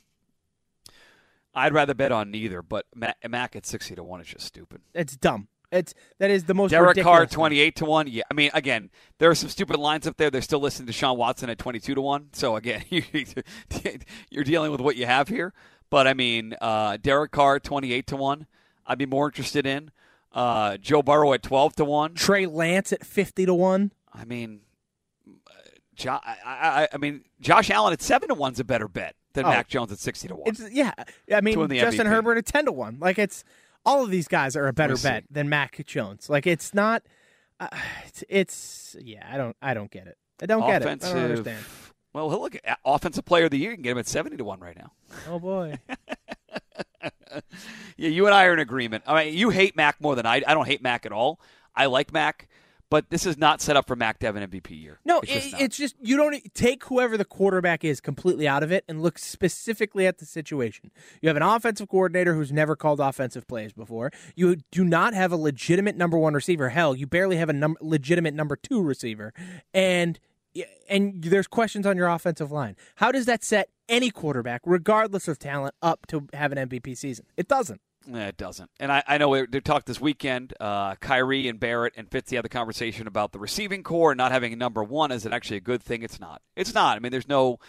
I'd 1.55 1.73
rather 1.73 1.93
bet 1.93 2.11
on 2.11 2.31
neither, 2.31 2.63
but 2.63 2.85
Mac, 2.95 3.17
Mac 3.29 3.55
at 3.55 3.65
sixty 3.67 3.93
to 3.95 4.03
one 4.03 4.21
is 4.21 4.27
just 4.27 4.45
stupid. 4.47 4.81
It's 4.95 5.15
dumb. 5.15 5.47
It's 5.73 5.93
that 6.19 6.29
is 6.29 6.43
the 6.45 6.53
most. 6.53 6.71
Derek 6.71 6.97
Carr 7.01 7.25
twenty 7.25 7.59
eight 7.59 7.75
to 7.77 7.85
one. 7.85 8.07
Yeah, 8.07 8.23
I 8.29 8.33
mean, 8.33 8.51
again, 8.53 8.89
there 9.17 9.29
are 9.29 9.35
some 9.35 9.49
stupid 9.49 9.77
lines 9.77 10.07
up 10.07 10.17
there. 10.17 10.29
They're 10.29 10.41
still 10.41 10.59
listening 10.59 10.87
to 10.87 10.93
Sean 10.93 11.17
Watson 11.17 11.49
at 11.49 11.57
twenty 11.57 11.79
two 11.79 11.95
to 11.95 12.01
one. 12.01 12.29
So 12.33 12.55
again, 12.55 12.83
you're 14.29 14.43
dealing 14.43 14.71
with 14.71 14.81
what 14.81 14.95
you 14.95 15.05
have 15.05 15.27
here. 15.27 15.53
But 15.89 16.07
I 16.07 16.13
mean, 16.13 16.55
uh, 16.61 16.97
Derek 17.01 17.31
Carr 17.31 17.59
twenty 17.59 17.93
eight 17.93 18.07
to 18.07 18.15
one. 18.15 18.47
I'd 18.85 18.97
be 18.97 19.05
more 19.05 19.27
interested 19.27 19.65
in 19.65 19.91
uh, 20.33 20.77
Joe 20.77 21.01
Burrow 21.01 21.33
at 21.33 21.43
twelve 21.43 21.75
to 21.77 21.85
one. 21.85 22.15
Trey 22.15 22.45
Lance 22.45 22.91
at 22.93 23.05
fifty 23.05 23.45
to 23.45 23.53
one. 23.53 23.91
I 24.13 24.25
mean, 24.25 24.61
uh, 25.27 25.51
jo- 25.95 26.19
I, 26.23 26.37
I, 26.45 26.87
I 26.93 26.97
mean, 26.97 27.23
Josh 27.41 27.69
Allen 27.69 27.93
at 27.93 28.01
seven 28.01 28.29
to 28.29 28.35
one's 28.35 28.59
a 28.59 28.63
better 28.63 28.87
bet 28.87 29.15
than 29.33 29.45
Oh. 29.45 29.49
Mac 29.49 29.67
Jones 29.67 29.91
at 29.91 29.99
sixty 29.99 30.27
to 30.27 30.35
one. 30.35 30.47
It's 30.47 30.61
yeah. 30.71 30.93
I 31.33 31.41
mean, 31.41 31.55
To 31.55 31.59
win 31.61 31.69
the 31.69 31.79
Justin 31.79 32.07
MVP. 32.07 32.09
Herbert 32.11 32.37
at 32.37 32.45
ten 32.45 32.65
to 32.65 32.71
one. 32.71 32.97
Like 32.99 33.17
it's 33.17 33.43
all 33.85 34.03
of 34.03 34.09
these 34.09 34.27
guys 34.27 34.55
are 34.55 34.67
a 34.67 34.73
better 34.73 34.97
bet 34.97 35.25
than 35.29 35.49
Mac 35.49 35.85
Jones. 35.85 36.29
Like 36.29 36.47
it's 36.47 36.73
not. 36.73 37.03
Uh, 37.59 37.67
it's, 38.05 38.23
it's 38.29 38.95
yeah. 39.01 39.27
I 39.31 39.37
don't. 39.37 39.55
I 39.61 39.73
don't 39.73 39.91
get 39.91 40.07
it. 40.07 40.17
I 40.41 40.45
don't 40.45 40.65
get 40.65 40.81
it. 40.81 40.87
I 41.03 41.13
don't 41.13 41.17
understand. 41.17 41.63
Well, 42.13 42.29
he'll 42.29 42.41
look 42.41 42.55
at 42.63 42.79
offensive 42.85 43.25
player 43.25 43.45
of 43.45 43.51
the 43.51 43.57
year. 43.57 43.71
You 43.71 43.77
can 43.77 43.83
get 43.83 43.91
him 43.91 43.97
at 43.97 44.07
seventy 44.07 44.37
to 44.37 44.43
one 44.43 44.59
right 44.59 44.77
now. 44.77 44.91
Oh 45.29 45.39
boy. 45.39 45.79
Yeah, 47.97 48.09
you 48.09 48.25
and 48.25 48.33
I 48.33 48.45
are 48.45 48.53
in 48.53 48.59
agreement. 48.59 49.03
I 49.07 49.25
mean, 49.25 49.33
you 49.33 49.49
hate 49.49 49.75
Mac 49.75 49.99
more 50.01 50.15
than 50.15 50.25
I. 50.25 50.41
I 50.47 50.53
don't 50.53 50.67
hate 50.67 50.81
Mac 50.81 51.05
at 51.05 51.11
all. 51.11 51.39
I 51.75 51.85
like 51.87 52.13
Mac, 52.13 52.47
but 52.93 53.09
this 53.09 53.25
is 53.25 53.39
not 53.39 53.59
set 53.59 53.75
up 53.75 53.87
for 53.87 53.95
Mac 53.95 54.19
to 54.19 54.27
have 54.27 54.35
an 54.35 54.47
MVP 54.47 54.79
year. 54.79 54.99
No, 55.03 55.19
it's 55.21 55.49
just, 55.49 55.59
it's 55.59 55.77
just 55.77 55.95
you 55.99 56.15
don't 56.15 56.53
take 56.53 56.83
whoever 56.83 57.17
the 57.17 57.25
quarterback 57.25 57.83
is 57.83 57.99
completely 57.99 58.47
out 58.47 58.61
of 58.61 58.71
it 58.71 58.83
and 58.87 59.01
look 59.01 59.17
specifically 59.17 60.05
at 60.05 60.19
the 60.19 60.27
situation. 60.27 60.91
You 61.19 61.27
have 61.27 61.35
an 61.35 61.41
offensive 61.41 61.89
coordinator 61.89 62.35
who's 62.35 62.51
never 62.51 62.75
called 62.75 62.99
offensive 62.99 63.47
plays 63.47 63.73
before. 63.73 64.11
You 64.35 64.57
do 64.69 64.83
not 64.83 65.15
have 65.15 65.31
a 65.31 65.37
legitimate 65.37 65.97
number 65.97 66.19
one 66.19 66.35
receiver. 66.35 66.69
Hell, 66.69 66.95
you 66.95 67.07
barely 67.07 67.37
have 67.37 67.49
a 67.49 67.53
num- 67.53 67.77
legitimate 67.81 68.35
number 68.35 68.55
two 68.55 68.79
receiver, 68.79 69.33
and 69.73 70.19
and 70.87 71.23
there's 71.23 71.47
questions 71.47 71.87
on 71.87 71.97
your 71.97 72.09
offensive 72.09 72.51
line. 72.51 72.75
How 72.97 73.11
does 73.11 73.25
that 73.25 73.43
set 73.43 73.69
any 73.89 74.11
quarterback, 74.11 74.61
regardless 74.65 75.27
of 75.27 75.39
talent, 75.39 75.73
up 75.81 76.05
to 76.09 76.27
have 76.33 76.51
an 76.51 76.69
MVP 76.69 76.95
season? 76.95 77.25
It 77.37 77.47
doesn't. 77.47 77.81
Eh, 78.11 78.27
it 78.27 78.37
doesn't. 78.37 78.69
And 78.79 78.91
I, 78.91 79.03
I 79.07 79.17
know 79.17 79.45
they 79.45 79.59
talked 79.59 79.85
this 79.85 80.01
weekend. 80.01 80.53
Uh, 80.59 80.95
Kyrie 80.95 81.47
and 81.47 81.59
Barrett 81.59 81.93
and 81.95 82.09
Fitzy 82.09 82.35
had 82.35 82.45
the 82.45 82.49
conversation 82.49 83.07
about 83.07 83.31
the 83.31 83.39
receiving 83.39 83.83
corps 83.83 84.11
and 84.11 84.17
not 84.17 84.31
having 84.31 84.53
a 84.53 84.57
number 84.57 84.83
one. 84.83 85.11
Is 85.11 85.25
it 85.25 85.33
actually 85.33 85.57
a 85.57 85.61
good 85.61 85.81
thing? 85.81 86.03
It's 86.03 86.19
not. 86.19 86.41
It's 86.55 86.73
not. 86.73 86.97
I 86.97 86.99
mean, 86.99 87.11
there's 87.11 87.27
no. 87.27 87.59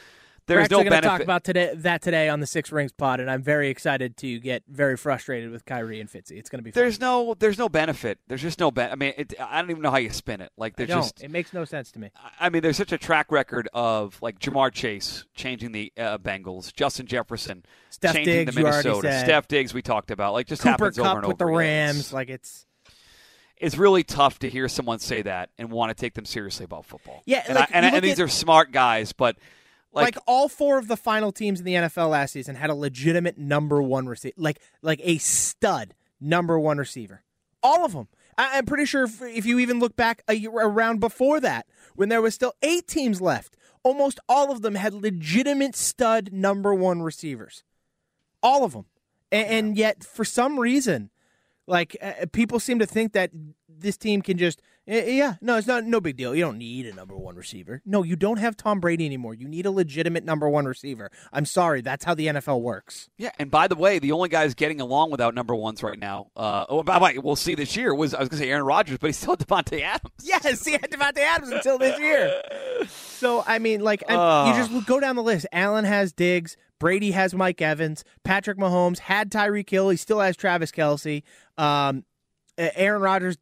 We're 0.46 0.56
There's 0.56 0.64
actually 0.64 0.84
no 0.84 0.90
going 0.90 1.02
to 1.02 1.08
talk 1.08 1.20
about 1.22 1.42
today 1.42 1.72
that 1.74 2.02
today 2.02 2.28
on 2.28 2.40
the 2.40 2.46
Six 2.46 2.70
Rings 2.70 2.92
Pod, 2.92 3.18
and 3.18 3.30
I'm 3.30 3.42
very 3.42 3.70
excited 3.70 4.16
to 4.18 4.38
get 4.40 4.62
very 4.68 4.94
frustrated 4.96 5.50
with 5.50 5.64
Kyrie 5.64 6.00
and 6.00 6.10
Fitzy. 6.10 6.32
It's 6.32 6.50
going 6.50 6.58
to 6.58 6.62
be 6.62 6.70
fun. 6.70 6.82
There's 6.82 7.00
no, 7.00 7.34
there's 7.38 7.56
no 7.56 7.70
benefit. 7.70 8.18
There's 8.28 8.42
just 8.42 8.60
no 8.60 8.70
ben. 8.70 8.92
I 8.92 8.94
mean, 8.94 9.14
it, 9.16 9.32
I 9.40 9.62
don't 9.62 9.70
even 9.70 9.82
know 9.82 9.90
how 9.90 9.96
you 9.96 10.10
spin 10.10 10.42
it. 10.42 10.52
Like 10.58 10.76
there's 10.76 10.90
just, 10.90 11.22
it 11.22 11.30
makes 11.30 11.54
no 11.54 11.64
sense 11.64 11.90
to 11.92 11.98
me. 11.98 12.10
I 12.38 12.50
mean, 12.50 12.60
there's 12.60 12.76
such 12.76 12.92
a 12.92 12.98
track 12.98 13.32
record 13.32 13.70
of 13.72 14.20
like 14.20 14.38
Ja'Marr 14.38 14.70
Chase 14.70 15.24
changing 15.34 15.72
the 15.72 15.90
uh, 15.96 16.18
Bengals, 16.18 16.74
Justin 16.74 17.06
Jefferson 17.06 17.64
Steph 17.88 18.14
changing 18.14 18.34
Diggs, 18.34 18.54
the 18.54 18.60
Minnesota. 18.60 19.20
Steph 19.20 19.48
Diggs 19.48 19.72
we 19.72 19.80
talked 19.80 20.10
about. 20.10 20.34
Like 20.34 20.46
just 20.46 20.60
Cooper 20.60 20.70
happens 20.72 20.98
over 20.98 21.08
Kupp 21.08 21.18
and 21.18 21.26
with 21.26 21.38
the 21.38 21.44
over. 21.44 21.54
Rams, 21.54 22.00
It's, 22.00 22.12
like 22.12 22.28
it's 22.28 22.66
it's 23.56 23.78
really 23.78 24.02
tough 24.02 24.40
to 24.40 24.50
hear 24.50 24.68
someone 24.68 24.98
say 24.98 25.22
that 25.22 25.48
and 25.56 25.70
want 25.70 25.88
to 25.88 25.94
take 25.94 26.12
them 26.12 26.26
seriously 26.26 26.64
about 26.64 26.84
football. 26.84 27.22
Yeah, 27.24 27.44
and, 27.46 27.54
like, 27.54 27.74
I, 27.74 27.78
and, 27.78 27.94
and 27.96 28.04
these 28.04 28.20
at- 28.20 28.24
are 28.24 28.28
smart 28.28 28.72
guys, 28.72 29.12
but 29.12 29.36
like, 29.94 30.16
like, 30.16 30.24
all 30.26 30.48
four 30.48 30.78
of 30.78 30.88
the 30.88 30.96
final 30.96 31.32
teams 31.32 31.60
in 31.60 31.66
the 31.66 31.74
NFL 31.74 32.10
last 32.10 32.32
season 32.32 32.56
had 32.56 32.70
a 32.70 32.74
legitimate 32.74 33.38
number 33.38 33.82
one 33.82 34.06
receiver, 34.06 34.34
like 34.36 34.60
like 34.82 35.00
a 35.02 35.18
stud 35.18 35.94
number 36.20 36.58
one 36.58 36.78
receiver. 36.78 37.22
All 37.62 37.84
of 37.84 37.92
them. 37.92 38.08
I, 38.36 38.58
I'm 38.58 38.66
pretty 38.66 38.84
sure 38.84 39.04
if, 39.04 39.22
if 39.22 39.46
you 39.46 39.58
even 39.58 39.78
look 39.78 39.96
back 39.96 40.22
a 40.28 40.34
year 40.34 40.50
around 40.50 41.00
before 41.00 41.40
that, 41.40 41.66
when 41.94 42.08
there 42.08 42.20
was 42.22 42.34
still 42.34 42.54
eight 42.62 42.88
teams 42.88 43.20
left, 43.20 43.56
almost 43.82 44.18
all 44.28 44.50
of 44.50 44.62
them 44.62 44.74
had 44.74 44.92
legitimate 44.92 45.76
stud 45.76 46.30
number 46.32 46.74
one 46.74 47.02
receivers. 47.02 47.62
All 48.42 48.64
of 48.64 48.72
them, 48.72 48.86
and, 49.30 49.48
and 49.48 49.78
yet 49.78 50.04
for 50.04 50.24
some 50.24 50.58
reason, 50.58 51.10
like 51.66 51.96
uh, 52.02 52.26
people 52.32 52.60
seem 52.60 52.78
to 52.80 52.86
think 52.86 53.12
that 53.12 53.30
this 53.68 53.96
team 53.96 54.22
can 54.22 54.36
just 54.36 54.60
yeah 54.86 55.34
no 55.40 55.56
it's 55.56 55.66
not 55.66 55.84
no 55.84 56.00
big 56.00 56.16
deal 56.16 56.34
you 56.34 56.42
don't 56.44 56.58
need 56.58 56.84
a 56.86 56.92
number 56.94 57.16
one 57.16 57.34
receiver 57.36 57.80
no 57.86 58.02
you 58.02 58.16
don't 58.16 58.36
have 58.38 58.54
tom 58.56 58.80
brady 58.80 59.06
anymore 59.06 59.32
you 59.32 59.48
need 59.48 59.64
a 59.64 59.70
legitimate 59.70 60.24
number 60.24 60.48
one 60.48 60.66
receiver 60.66 61.10
i'm 61.32 61.46
sorry 61.46 61.80
that's 61.80 62.04
how 62.04 62.14
the 62.14 62.26
nfl 62.26 62.60
works 62.60 63.08
yeah. 63.16 63.30
And 63.38 63.50
by 63.50 63.68
the 63.68 63.74
way, 63.76 63.98
the 63.98 64.12
only 64.12 64.28
guys 64.28 64.54
getting 64.54 64.80
along 64.80 65.10
without 65.10 65.34
number 65.34 65.54
ones 65.54 65.82
right 65.82 65.98
now. 65.98 66.28
Uh, 66.36 66.64
oh, 66.68 66.82
by 66.82 66.98
the 66.98 67.04
way, 67.04 67.18
we'll 67.18 67.36
see 67.36 67.54
this 67.54 67.76
year. 67.76 67.94
Was 67.94 68.12
I 68.12 68.20
was 68.20 68.28
going 68.28 68.38
to 68.40 68.44
say 68.44 68.50
Aaron 68.50 68.64
Rodgers, 68.64 68.98
but 68.98 69.06
he's 69.08 69.16
still 69.16 69.36
Davante 69.38 69.80
Adams. 69.82 70.12
yes 70.22 70.64
he 70.64 70.72
had 70.72 70.82
Davante 70.90 71.18
adams 71.18 71.50
until 71.50 71.78
this 71.78 71.98
year 71.98 72.42
so 72.88 73.42
i 73.46 73.58
mean 73.58 73.80
like 73.80 74.02
Ugh. 74.08 74.48
you 74.48 74.54
just 74.62 74.86
go 74.86 75.00
down 75.00 75.16
the 75.16 75.22
list 75.22 75.46
allen 75.52 75.84
has 75.84 76.12
diggs 76.12 76.56
brady 76.78 77.10
has 77.12 77.34
mike 77.34 77.60
evans 77.62 78.04
patrick 78.24 78.58
mahomes 78.58 78.98
had 78.98 79.30
tyreek 79.30 79.68
hill 79.70 79.90
he 79.90 79.96
still 79.96 80.20
has 80.20 80.36
travis 80.36 80.70
kelce 80.70 81.22
um, 81.56 81.64
Uh, 81.64 81.92
Aaron 82.56 83.02
Rodgers 83.02 83.36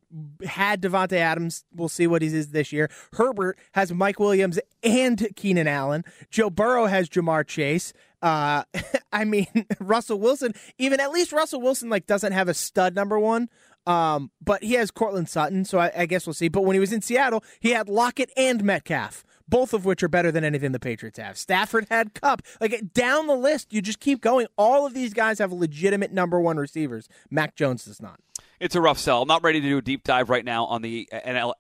had 0.47 0.81
Davante 0.81 1.15
Adams. 1.15 1.65
We'll 1.75 1.89
see 1.89 2.07
what 2.07 2.23
he 2.23 2.29
is 2.29 2.49
this 2.49 2.73
year. 2.73 2.91
Herbert 3.13 3.59
has 3.73 3.93
Mike 3.93 4.19
Williams 4.19 4.59
and 4.83 5.29
Keenan 5.37 5.69
Allen. 5.69 6.05
Joe 6.31 6.51
Burrow 6.51 6.87
has 6.87 7.09
Ja'Marr 7.09 7.47
Chase. 7.47 7.93
Uh, 8.23 8.63
I 9.13 9.25
mean 9.25 9.47
Russell 9.81 10.19
Wilson. 10.19 10.55
Even 10.79 11.01
at 11.01 11.11
least 11.11 11.33
Russell 11.33 11.61
Wilson 11.61 11.91
like 11.91 12.07
doesn't 12.07 12.33
have 12.33 12.49
a 12.49 12.55
stud 12.55 12.95
number 12.95 13.19
one. 13.19 13.49
Um, 13.87 14.31
but 14.41 14.63
he 14.63 14.75
has 14.75 14.93
Courtland 14.93 15.29
Sutton, 15.29 15.65
so 15.65 15.79
I, 15.79 15.91
I 15.97 16.07
guess 16.07 16.25
we'll 16.25 16.35
see. 16.35 16.49
But 16.49 16.63
when 16.63 16.75
he 16.75 16.81
was 16.81 16.93
in 16.93 17.03
Seattle, 17.03 17.43
he 17.59 17.71
had 17.71 17.89
Lockett 17.89 18.31
and 18.37 18.63
Metcalf, 18.63 19.25
both 19.49 19.75
of 19.75 19.85
which 19.85 20.05
are 20.05 20.09
better 20.09 20.31
than 20.31 20.45
anything 20.45 20.71
the 20.71 20.79
Patriots 20.79 21.19
have. 21.19 21.37
Stafford 21.37 21.87
had 21.91 22.15
Kupp. 22.15 22.43
Like 22.61 22.93
down 22.95 23.27
the 23.27 23.35
list, 23.35 23.73
you 23.73 23.83
just 23.83 23.99
keep 23.99 24.21
going. 24.21 24.47
All 24.57 24.87
of 24.87 24.95
these 24.95 25.13
guys 25.13 25.41
have 25.41 25.53
legitimate 25.53 26.13
number 26.13 26.41
one 26.41 26.59
receivers. 26.59 27.09
Mac 27.29 27.57
Jones 27.57 27.85
does 27.85 28.01
not. 28.01 28.21
It's 28.63 28.77
a 28.77 28.81
rough 28.81 28.99
sell. 28.99 29.23
I'm 29.23 29.27
not 29.27 29.43
ready 29.43 29.61
to 29.61 29.69
do 29.69 29.79
a 29.79 29.83
deep 29.83 30.05
dive 30.05 30.31
right 30.31 30.45
now 30.45 30.67
on 30.67 30.83
the 30.83 31.09
NFL 31.13 31.57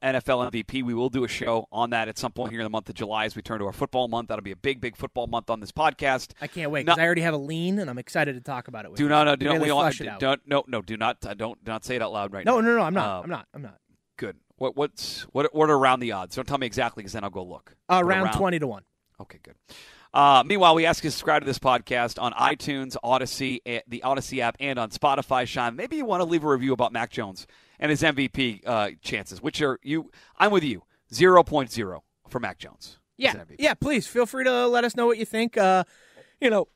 MVP. 0.52 0.84
We 0.84 0.94
will 0.94 1.08
do 1.08 1.24
a 1.24 1.28
show 1.28 1.66
on 1.72 1.90
that 1.90 2.06
at 2.06 2.16
some 2.16 2.30
point 2.30 2.52
here 2.52 2.60
in 2.60 2.64
the 2.64 2.70
month 2.70 2.88
of 2.88 2.94
July 2.94 3.24
as 3.24 3.34
we 3.34 3.42
turn 3.42 3.58
to 3.58 3.66
our 3.66 3.72
football 3.72 4.06
month. 4.06 4.28
That'll 4.28 4.44
be 4.44 4.52
a 4.52 4.56
big, 4.56 4.80
big 4.80 4.96
football 4.96 5.26
month 5.26 5.50
on 5.50 5.58
this 5.58 5.72
podcast. 5.72 6.30
I 6.40 6.46
can't 6.46 6.70
wait 6.70 6.86
because 6.86 7.00
I 7.00 7.04
already 7.04 7.22
have 7.22 7.34
a 7.34 7.38
lean 7.38 7.80
and 7.80 7.90
I'm 7.90 7.98
excited 7.98 8.36
to 8.36 8.40
talk 8.40 8.68
about 8.68 8.84
it 8.84 8.92
with 8.92 8.98
Do 8.98 9.02
you. 9.02 9.08
not, 9.08 9.24
no, 9.24 9.34
do 9.34 9.46
not, 9.46 9.52
Really 9.54 9.64
we 9.64 9.70
all, 9.70 9.90
don't, 10.20 10.40
no, 10.46 10.62
no, 10.68 10.80
do 10.80 10.96
not, 10.96 11.26
uh, 11.26 11.34
don't, 11.34 11.62
do 11.64 11.72
not 11.72 11.84
say 11.84 11.96
it 11.96 12.02
out 12.02 12.12
loud 12.12 12.32
right 12.32 12.46
no, 12.46 12.60
now. 12.60 12.68
no, 12.68 12.70
no, 12.70 12.76
no, 12.76 12.82
I'm 12.84 12.94
not. 12.94 13.08
Uh, 13.08 13.22
I'm 13.24 13.30
not. 13.30 13.48
I'm 13.52 13.62
not. 13.62 13.78
Good. 14.16 14.36
What, 14.58 14.76
what's, 14.76 15.22
what, 15.32 15.52
what 15.52 15.70
are 15.70 15.76
around 15.76 15.98
the 15.98 16.12
odds? 16.12 16.36
Don't 16.36 16.46
tell 16.46 16.58
me 16.58 16.68
exactly 16.68 17.02
because 17.02 17.14
then 17.14 17.24
I'll 17.24 17.30
go 17.30 17.42
look. 17.42 17.74
Uh, 17.88 17.98
But 17.98 18.04
round 18.06 18.32
20 18.34 18.60
to 18.60 18.66
1. 18.68 18.84
Okay, 19.22 19.40
good. 19.42 19.56
Uh, 20.14 20.42
meanwhile, 20.44 20.74
we 20.74 20.84
ask 20.84 21.02
you 21.02 21.08
to 21.08 21.12
subscribe 21.12 21.42
to 21.42 21.46
this 21.46 21.58
podcast 21.58 22.20
on 22.20 22.32
iTunes, 22.32 22.96
Odyssey, 23.02 23.62
eh, 23.64 23.80
the 23.88 24.02
Odyssey 24.02 24.42
app, 24.42 24.56
and 24.60 24.78
on 24.78 24.90
Spotify. 24.90 25.46
Sean, 25.46 25.74
maybe 25.74 25.96
you 25.96 26.04
want 26.04 26.20
to 26.20 26.26
leave 26.26 26.44
a 26.44 26.48
review 26.48 26.72
about 26.72 26.92
Mac 26.92 27.10
Jones 27.10 27.46
and 27.78 27.90
his 27.90 28.02
MVP 28.02 28.62
uh, 28.66 28.90
chances, 29.00 29.40
which 29.40 29.62
are 29.62 29.78
you. 29.82 30.10
I'm 30.38 30.50
with 30.52 30.64
you. 30.64 30.82
0.0 31.12 32.00
for 32.28 32.40
Mac 32.40 32.58
Jones. 32.58 32.98
Yeah, 33.16 33.44
yeah. 33.58 33.74
Please 33.74 34.06
feel 34.06 34.26
free 34.26 34.44
to 34.44 34.66
let 34.66 34.84
us 34.84 34.96
know 34.96 35.06
what 35.06 35.18
you 35.18 35.24
think. 35.24 35.56
Uh, 35.56 35.84
you 36.40 36.50
know, 36.50 36.68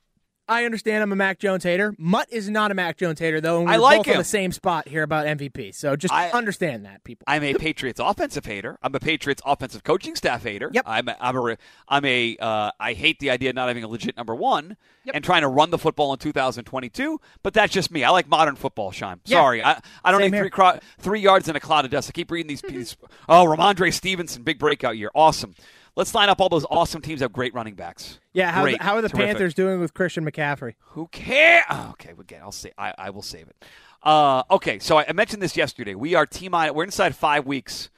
I 0.49 0.65
understand 0.65 1.03
I'm 1.03 1.11
a 1.11 1.15
Mac 1.15 1.39
Jones 1.39 1.63
hater. 1.63 1.93
Mutt 1.97 2.27
is 2.31 2.49
not 2.49 2.71
a 2.71 2.73
Mac 2.73 2.97
Jones 2.97 3.19
hater, 3.19 3.41
though, 3.41 3.57
and 3.59 3.67
we're 3.67 3.73
I 3.73 3.77
like 3.77 3.97
both 3.99 4.07
on 4.07 4.13
him. 4.13 4.19
the 4.19 4.23
same 4.25 4.51
spot 4.51 4.87
here 4.87 5.03
about 5.03 5.25
MVP. 5.25 5.75
So 5.75 5.95
just 5.95 6.13
I- 6.13 6.29
understand 6.29 6.85
that, 6.85 7.03
people. 7.03 7.25
I'm 7.27 7.43
a 7.43 7.53
Patriots 7.55 7.99
offensive 7.99 8.45
hater. 8.45 8.77
I'm 8.81 8.95
a 8.95 8.99
Patriots 8.99 9.41
offensive 9.45 9.83
coaching 9.83 10.15
staff 10.15 10.43
hater. 10.43 10.69
Yep. 10.73 10.83
I'm 10.87 11.07
a, 11.09 11.17
I'm 11.19 11.35
a, 11.37 11.57
I'm 11.89 12.05
a 12.05 12.37
uh, 12.39 12.71
I 12.79 12.93
hate 12.93 13.19
the 13.19 13.29
idea 13.29 13.49
of 13.49 13.55
not 13.55 13.67
having 13.67 13.83
a 13.83 13.87
legit 13.87 14.15
number 14.15 14.35
one 14.35 14.77
and 15.13 15.23
trying 15.23 15.41
to 15.41 15.47
run 15.47 15.69
the 15.69 15.77
football 15.77 16.13
in 16.13 16.19
2022. 16.19 17.19
But 17.43 17.53
that's 17.53 17.73
just 17.73 17.91
me. 17.91 18.03
I 18.03 18.09
like 18.09 18.27
modern 18.27 18.55
football, 18.55 18.91
Shime. 18.91 19.19
Yeah. 19.25 19.37
Sorry, 19.39 19.63
I, 19.63 19.79
I 20.03 20.11
don't 20.11 20.21
Same 20.21 20.31
need 20.31 20.39
three, 20.39 20.49
cro- 20.49 20.79
three 20.99 21.19
yards 21.19 21.47
in 21.49 21.55
a 21.55 21.59
cloud 21.59 21.85
of 21.85 21.91
dust. 21.91 22.09
I 22.09 22.11
keep 22.13 22.31
reading 22.31 22.47
these 22.47 22.61
pieces. 22.67 22.95
Oh, 23.27 23.45
Rhamondre 23.45 23.93
Stevenson, 23.93 24.43
big 24.43 24.59
breakout 24.59 24.97
year, 24.97 25.11
awesome. 25.13 25.55
Let's 25.97 26.13
line 26.13 26.29
up 26.29 26.39
all 26.39 26.47
those 26.47 26.65
awesome 26.69 27.01
teams 27.01 27.19
that 27.19 27.25
have 27.25 27.33
great 27.33 27.55
running 27.55 27.73
backs. 27.73 28.19
yeah, 28.31 28.51
how, 28.51 28.61
Great. 28.61 28.79
how 28.79 28.95
are 28.95 29.01
the 29.01 29.09
Terrific. 29.09 29.29
Panthers 29.29 29.55
doing 29.55 29.79
with 29.79 29.95
Christian 29.95 30.23
McCaffrey? 30.23 30.75
Who 30.91 31.07
cares? 31.07 31.65
Oh, 31.71 31.89
okay, 31.93 32.11
again, 32.11 32.41
I'll 32.43 32.51
say 32.51 32.71
I, 32.77 32.93
I 32.99 33.09
will 33.09 33.23
save 33.23 33.47
it. 33.47 33.55
Uh, 34.03 34.43
okay, 34.51 34.77
so 34.77 34.99
I, 34.99 35.05
I 35.09 35.13
mentioned 35.13 35.41
this 35.41 35.57
yesterday. 35.57 35.95
We 35.95 36.13
are 36.13 36.27
T 36.27 36.49
minus. 36.49 36.75
We're 36.75 36.83
inside 36.83 37.15
five 37.15 37.47
weeks. 37.47 37.89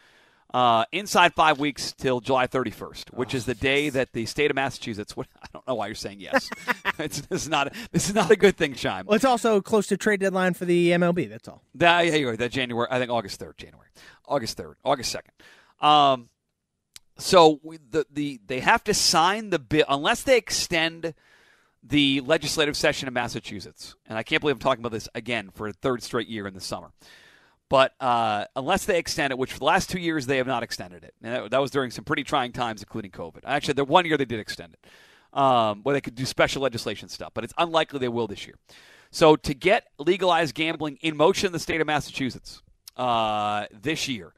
Uh, 0.53 0.85
inside 0.93 1.33
five 1.33 1.59
weeks 1.59 1.91
till 1.91 2.21
July 2.21 2.47
31st, 2.47 3.13
which 3.13 3.35
is 3.35 3.45
the 3.45 3.53
day 3.53 3.89
that 3.89 4.13
the 4.13 4.25
state 4.25 4.49
of 4.49 4.55
Massachusetts. 4.55 5.13
What, 5.17 5.27
I 5.43 5.47
don't 5.51 5.67
know 5.67 5.75
why 5.75 5.87
you're 5.87 5.95
saying 5.95 6.21
yes. 6.21 6.49
it's, 6.99 7.19
this 7.21 7.43
is 7.43 7.49
not. 7.49 7.73
This 7.91 8.07
is 8.07 8.15
not 8.15 8.31
a 8.31 8.37
good 8.37 8.55
thing, 8.55 8.75
Shime. 8.75 9.05
Well, 9.07 9.15
it's 9.17 9.25
also 9.25 9.59
close 9.59 9.87
to 9.87 9.97
trade 9.97 10.21
deadline 10.21 10.53
for 10.53 10.63
the 10.63 10.91
MLB. 10.91 11.29
That's 11.29 11.49
all. 11.49 11.61
That, 11.75 12.05
yeah, 12.05 12.15
you're 12.15 12.29
right. 12.29 12.39
That 12.39 12.51
January, 12.51 12.87
I 12.89 12.97
think 12.97 13.11
August 13.11 13.41
3rd, 13.41 13.57
January. 13.57 13.89
August 14.25 14.57
3rd, 14.57 14.75
August 14.85 15.13
2nd. 15.13 15.85
Um, 15.85 16.29
so 17.19 17.59
the, 17.91 18.05
the 18.11 18.39
they 18.47 18.59
have 18.61 18.83
to 18.85 18.93
sign 18.93 19.49
the 19.49 19.59
bill 19.59 19.85
unless 19.87 20.23
they 20.23 20.37
extend 20.37 21.13
the 21.83 22.21
legislative 22.21 22.75
session 22.75 23.07
in 23.07 23.13
Massachusetts. 23.13 23.95
And 24.05 24.17
I 24.17 24.23
can't 24.23 24.41
believe 24.41 24.55
I'm 24.55 24.59
talking 24.59 24.81
about 24.81 24.91
this 24.91 25.07
again 25.15 25.49
for 25.53 25.67
a 25.67 25.73
third 25.73 26.03
straight 26.03 26.27
year 26.27 26.47
in 26.47 26.53
the 26.53 26.61
summer. 26.61 26.91
But 27.69 27.93
uh, 27.99 28.45
unless 28.55 28.85
they 28.85 28.97
extend 28.97 29.31
it, 29.31 29.37
which 29.37 29.53
for 29.53 29.59
the 29.59 29.65
last 29.65 29.89
two 29.89 29.99
years 29.99 30.25
they 30.25 30.37
have 30.37 30.47
not 30.47 30.63
extended 30.63 31.03
it, 31.03 31.13
and 31.21 31.51
that, 31.51 31.61
was 31.61 31.69
during 31.69 31.91
some 31.91 32.03
pretty 32.03 32.23
trying 32.23 32.51
times, 32.51 32.81
including 32.81 33.11
COVID. 33.11 33.41
Actually, 33.45 33.75
the 33.75 33.85
one 33.85 34.05
year 34.05 34.17
they 34.17 34.25
did 34.25 34.39
extend 34.39 34.73
it, 34.73 35.39
um, 35.39 35.81
where 35.83 35.93
they 35.93 36.01
could 36.01 36.15
do 36.15 36.25
special 36.25 36.63
legislation 36.63 37.09
stuff, 37.09 37.31
but 37.35 37.43
it's 37.43 37.53
unlikely 37.59 37.99
they 37.99 38.07
will 38.07 38.27
this 38.27 38.47
year. 38.47 38.55
So 39.11 39.35
to 39.35 39.53
get 39.53 39.87
legalized 39.99 40.55
gambling 40.55 40.97
in 41.01 41.15
motion 41.15 41.47
in 41.47 41.53
the 41.53 41.59
state 41.59 41.79
of 41.79 41.85
Massachusetts 41.85 42.63
uh, 42.97 43.65
this 43.71 44.07
year, 44.07 44.33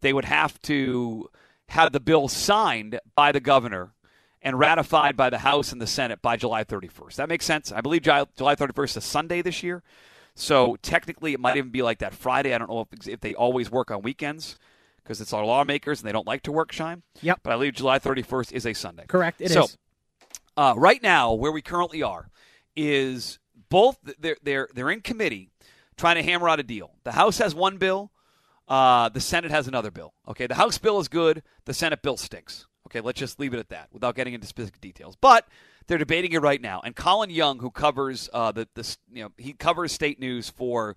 they 0.00 0.14
would 0.14 0.24
have 0.24 0.60
to 0.62 1.28
have 1.70 1.92
the 1.92 2.00
bill 2.00 2.28
signed 2.28 2.98
by 3.14 3.32
the 3.32 3.40
governor 3.40 3.92
and 4.42 4.58
ratified 4.58 5.16
by 5.16 5.30
the 5.30 5.38
House 5.38 5.72
and 5.72 5.80
the 5.80 5.86
Senate 5.86 6.20
by 6.20 6.36
July 6.36 6.64
31st. 6.64 7.16
That 7.16 7.28
makes 7.28 7.44
sense. 7.44 7.70
I 7.72 7.80
believe 7.80 8.02
July 8.02 8.26
July 8.36 8.56
31st 8.56 8.96
is 8.96 9.04
Sunday 9.04 9.42
this 9.42 9.62
year. 9.62 9.82
So 10.34 10.76
technically, 10.82 11.32
it 11.32 11.40
might 11.40 11.56
even 11.56 11.70
be 11.70 11.82
like 11.82 11.98
that 11.98 12.14
Friday. 12.14 12.54
I 12.54 12.58
don't 12.58 12.70
know 12.70 12.88
if, 12.90 13.08
if 13.08 13.20
they 13.20 13.34
always 13.34 13.70
work 13.70 13.90
on 13.90 14.02
weekends 14.02 14.58
because 15.02 15.20
it's 15.20 15.32
our 15.32 15.44
lawmakers 15.44 16.00
and 16.00 16.08
they 16.08 16.12
don't 16.12 16.26
like 16.26 16.42
to 16.44 16.52
work, 16.52 16.72
Shime. 16.72 17.02
Yep. 17.22 17.40
But 17.42 17.52
I 17.52 17.56
believe 17.56 17.74
July 17.74 17.98
31st 17.98 18.52
is 18.52 18.66
a 18.66 18.72
Sunday. 18.72 19.04
Correct. 19.06 19.40
It 19.40 19.46
is. 19.46 19.52
so, 19.52 19.66
uh, 20.56 20.74
right 20.76 21.02
now, 21.02 21.34
where 21.34 21.52
we 21.52 21.62
currently 21.62 22.02
are, 22.02 22.30
is 22.74 23.38
both 23.68 23.98
they're 24.18 24.36
they're 24.42 24.68
they're 24.74 24.90
in 24.90 25.02
committee 25.02 25.50
trying 25.96 26.16
to 26.16 26.22
hammer 26.22 26.48
out 26.48 26.58
a 26.58 26.64
deal. 26.64 26.92
The 27.04 27.12
House 27.12 27.38
has 27.38 27.54
one 27.54 27.76
bill, 27.76 28.10
uh, 28.70 29.08
the 29.08 29.20
Senate 29.20 29.50
has 29.50 29.66
another 29.66 29.90
bill. 29.90 30.14
Okay, 30.28 30.46
the 30.46 30.54
House 30.54 30.78
bill 30.78 31.00
is 31.00 31.08
good, 31.08 31.42
the 31.64 31.74
Senate 31.74 32.02
bill 32.02 32.16
stinks. 32.16 32.66
Okay, 32.86 33.00
let's 33.00 33.18
just 33.18 33.38
leave 33.38 33.52
it 33.52 33.58
at 33.58 33.68
that 33.68 33.88
without 33.92 34.14
getting 34.14 34.32
into 34.32 34.46
specific 34.46 34.80
details. 34.80 35.16
But 35.20 35.46
they're 35.86 35.98
debating 35.98 36.32
it 36.32 36.40
right 36.40 36.60
now, 36.60 36.80
and 36.84 36.94
Colin 36.94 37.30
Young, 37.30 37.58
who 37.58 37.70
covers 37.70 38.30
uh, 38.32 38.52
the 38.52 38.68
the 38.74 38.96
you 39.12 39.24
know 39.24 39.32
he 39.36 39.52
covers 39.52 39.92
state 39.92 40.18
news 40.18 40.48
for. 40.48 40.96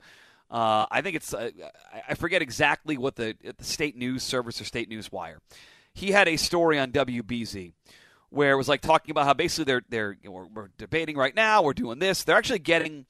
Uh, 0.52 0.86
I 0.92 1.02
think 1.02 1.16
it's 1.16 1.34
uh, 1.34 1.50
I- 2.08 2.14
forget 2.14 2.44
exactly 2.44 2.96
what 2.96 3.16
the, 3.16 3.36
the 3.58 3.64
state 3.64 3.98
news 3.98 4.22
service 4.22 4.62
or 4.62 4.66
state 4.66 4.88
news 4.88 5.12
wire. 5.12 5.40
He 5.96 6.12
had 6.12 6.28
a 6.28 6.38
story 6.38 6.78
on 6.78 6.92
WBZ 6.92 7.74
where 8.30 8.52
it 8.52 8.56
was 8.56 8.68
like 8.68 8.82
talking 8.82 9.12
about 9.12 9.26
how 9.26 9.34
basically 9.34 9.66
they're 9.66 9.82
they're 9.90 10.12
you 10.22 10.30
know, 10.30 10.32
we're, 10.32 10.46
we're 10.46 10.70
debating 10.78 11.18
right 11.18 11.36
now, 11.36 11.64
we're 11.64 11.74
doing 11.74 11.98
this. 11.98 12.24
They're 12.24 12.38
actually 12.38 12.60
getting 12.60 13.08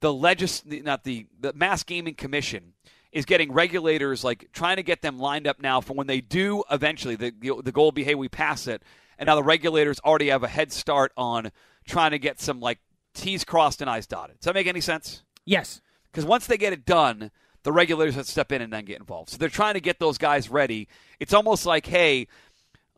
the 0.00 0.12
legis 0.14 0.62
not 0.64 1.04
the 1.04 1.26
the 1.38 1.52
Mass 1.52 1.82
Gaming 1.82 2.14
Commission 2.14 2.72
is 3.12 3.24
getting 3.24 3.52
regulators 3.52 4.22
like 4.22 4.48
trying 4.52 4.76
to 4.76 4.82
get 4.82 5.02
them 5.02 5.18
lined 5.18 5.46
up 5.46 5.60
now 5.60 5.80
for 5.80 5.94
when 5.94 6.06
they 6.06 6.20
do 6.20 6.62
eventually 6.70 7.16
the 7.16 7.32
the 7.62 7.72
goal 7.72 7.86
will 7.86 7.92
be 7.92 8.04
hey 8.04 8.14
we 8.14 8.28
pass 8.28 8.66
it 8.66 8.82
and 9.18 9.26
now 9.26 9.34
the 9.34 9.42
regulators 9.42 9.98
already 10.04 10.28
have 10.28 10.42
a 10.42 10.48
head 10.48 10.72
start 10.72 11.12
on 11.16 11.50
trying 11.86 12.12
to 12.12 12.18
get 12.18 12.40
some 12.40 12.60
like 12.60 12.78
T's 13.14 13.44
crossed 13.44 13.80
and 13.80 13.90
I's 13.90 14.06
dotted. 14.06 14.38
Does 14.38 14.44
that 14.44 14.54
make 14.54 14.66
any 14.66 14.80
sense? 14.80 15.22
yes. 15.44 15.80
Because 16.10 16.24
once 16.24 16.46
they 16.46 16.56
get 16.56 16.72
it 16.72 16.86
done, 16.86 17.30
the 17.64 17.70
regulators 17.70 18.14
have 18.14 18.24
to 18.24 18.30
step 18.30 18.50
in 18.50 18.62
and 18.62 18.72
then 18.72 18.86
get 18.86 18.98
involved. 18.98 19.28
So 19.28 19.36
they're 19.36 19.50
trying 19.50 19.74
to 19.74 19.80
get 19.80 19.98
those 19.98 20.16
guys 20.16 20.48
ready. 20.48 20.88
It's 21.20 21.34
almost 21.34 21.66
like, 21.66 21.84
hey, 21.84 22.28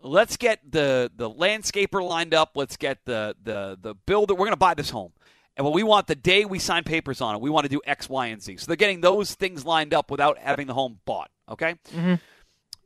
let's 0.01 0.37
get 0.37 0.61
the 0.71 1.11
the 1.15 1.29
landscaper 1.29 2.07
lined 2.07 2.35
up. 2.35 2.53
Let's 2.55 2.77
get 2.77 3.05
the 3.05 3.35
the 3.43 3.77
the 3.81 3.95
builder. 4.07 4.35
We're 4.35 4.47
going 4.47 4.53
to 4.53 4.57
buy 4.57 4.75
this 4.75 4.91
home, 4.91 5.13
and 5.57 5.65
what 5.65 5.75
we 5.75 5.83
want 5.83 6.07
the 6.07 6.15
day 6.15 6.45
we 6.45 6.59
sign 6.59 6.85
papers 6.85 7.21
on 7.21 7.35
it, 7.35 7.41
we 7.41 7.51
want 7.51 7.65
to 7.65 7.69
do 7.69 7.81
X, 7.85 8.09
Y, 8.09 8.27
and 8.27 8.43
Z. 8.43 8.59
So 8.59 8.67
they're 8.67 8.77
getting 8.77 9.01
those 9.01 9.35
things 9.35 9.65
lined 9.65 9.93
up 9.93 10.11
without 10.11 10.39
having 10.39 10.67
the 10.67 10.75
home 10.75 11.01
bought. 11.05 11.31
Okay. 11.49 11.75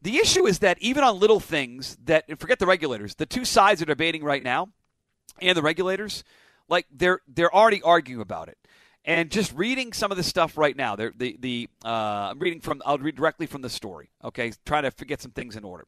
The 0.02 0.16
issue 0.16 0.46
is 0.46 0.58
that 0.58 0.76
even 0.80 1.02
on 1.04 1.18
little 1.18 1.40
things 1.40 1.96
that 2.04 2.24
forget 2.38 2.58
the 2.58 2.66
regulators, 2.66 3.14
the 3.14 3.26
two 3.26 3.44
sides 3.44 3.80
are 3.80 3.86
debating 3.86 4.22
right 4.22 4.42
now, 4.42 4.68
and 5.40 5.56
the 5.56 5.62
regulators, 5.62 6.24
like 6.68 6.86
they're 6.90 7.20
they're 7.26 7.54
already 7.54 7.80
arguing 7.82 8.20
about 8.20 8.48
it. 8.48 8.58
And 9.06 9.30
just 9.30 9.52
reading 9.54 9.92
some 9.92 10.10
of 10.10 10.16
the 10.16 10.22
stuff 10.22 10.56
right 10.56 10.76
now, 10.76 10.96
they're, 10.96 11.12
the 11.16 11.36
the 11.38 11.68
uh, 11.84 12.30
I'm 12.30 12.38
reading 12.38 12.60
from 12.60 12.82
I'll 12.84 12.98
read 12.98 13.16
directly 13.16 13.46
from 13.46 13.62
the 13.62 13.70
story. 13.70 14.10
Okay, 14.22 14.52
trying 14.64 14.90
to 14.90 15.04
get 15.04 15.20
some 15.20 15.30
things 15.30 15.56
in 15.56 15.64
order. 15.64 15.86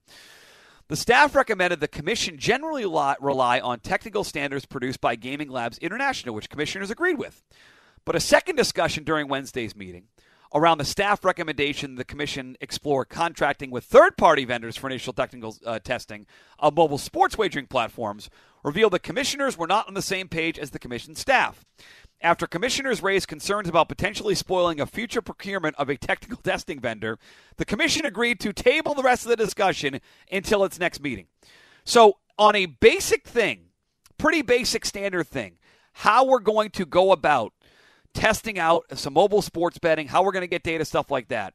The 0.88 0.96
staff 0.96 1.34
recommended 1.34 1.80
the 1.80 1.88
commission 1.88 2.38
generally 2.38 2.84
rely, 2.84 3.58
on 3.58 3.80
technical 3.80 4.22
standards 4.22 4.66
produced 4.66 5.00
by 5.00 5.16
Gaming 5.16 5.50
Labs 5.50 5.78
International, 5.78 6.32
which 6.32 6.48
commissioners 6.48 6.92
agreed 6.92 7.18
with. 7.18 7.42
But 8.04 8.14
a 8.14 8.20
second 8.20 8.54
discussion 8.54 9.02
during 9.02 9.26
Wednesday's 9.26 9.74
meeting 9.74 10.04
around 10.54 10.78
the 10.78 10.84
staff 10.84 11.24
recommendation 11.24 11.96
the 11.96 12.04
commission 12.04 12.56
explore 12.60 13.04
contracting 13.04 13.72
with 13.72 13.82
third-party 13.82 14.44
vendors 14.44 14.76
for 14.76 14.86
initial 14.86 15.12
technical 15.12 15.56
uh, 15.66 15.80
testing 15.80 16.24
of 16.60 16.76
mobile 16.76 16.98
sports 16.98 17.36
wagering 17.36 17.66
platforms 17.66 18.30
revealed 18.62 18.92
the 18.92 19.00
commissioners 19.00 19.58
were 19.58 19.66
not 19.66 19.88
on 19.88 19.94
the 19.94 20.02
same 20.02 20.28
page 20.28 20.56
as 20.56 20.70
the 20.70 20.78
commission 20.78 21.16
staff. 21.16 21.64
After 22.22 22.46
commissioners 22.46 23.02
raised 23.02 23.28
concerns 23.28 23.68
about 23.68 23.88
potentially 23.88 24.34
spoiling 24.34 24.80
a 24.80 24.86
future 24.86 25.20
procurement 25.20 25.76
of 25.76 25.88
a 25.88 25.96
technical 25.96 26.36
testing 26.42 26.80
vendor, 26.80 27.18
the 27.56 27.64
commission 27.64 28.06
agreed 28.06 28.40
to 28.40 28.52
table 28.52 28.94
the 28.94 29.02
rest 29.02 29.24
of 29.24 29.28
the 29.28 29.36
discussion 29.36 30.00
until 30.30 30.64
its 30.64 30.78
next 30.78 31.02
meeting. 31.02 31.26
So, 31.84 32.18
on 32.38 32.54
a 32.54 32.66
basic 32.66 33.26
thing, 33.26 33.66
pretty 34.18 34.42
basic 34.42 34.84
standard 34.84 35.26
thing, 35.26 35.58
how 35.92 36.24
we're 36.24 36.40
going 36.40 36.70
to 36.70 36.84
go 36.84 37.12
about 37.12 37.52
testing 38.12 38.58
out 38.58 38.84
some 38.94 39.12
mobile 39.12 39.42
sports 39.42 39.78
betting, 39.78 40.08
how 40.08 40.22
we're 40.22 40.32
going 40.32 40.42
to 40.42 40.48
get 40.48 40.62
data, 40.62 40.84
stuff 40.84 41.10
like 41.10 41.28
that. 41.28 41.54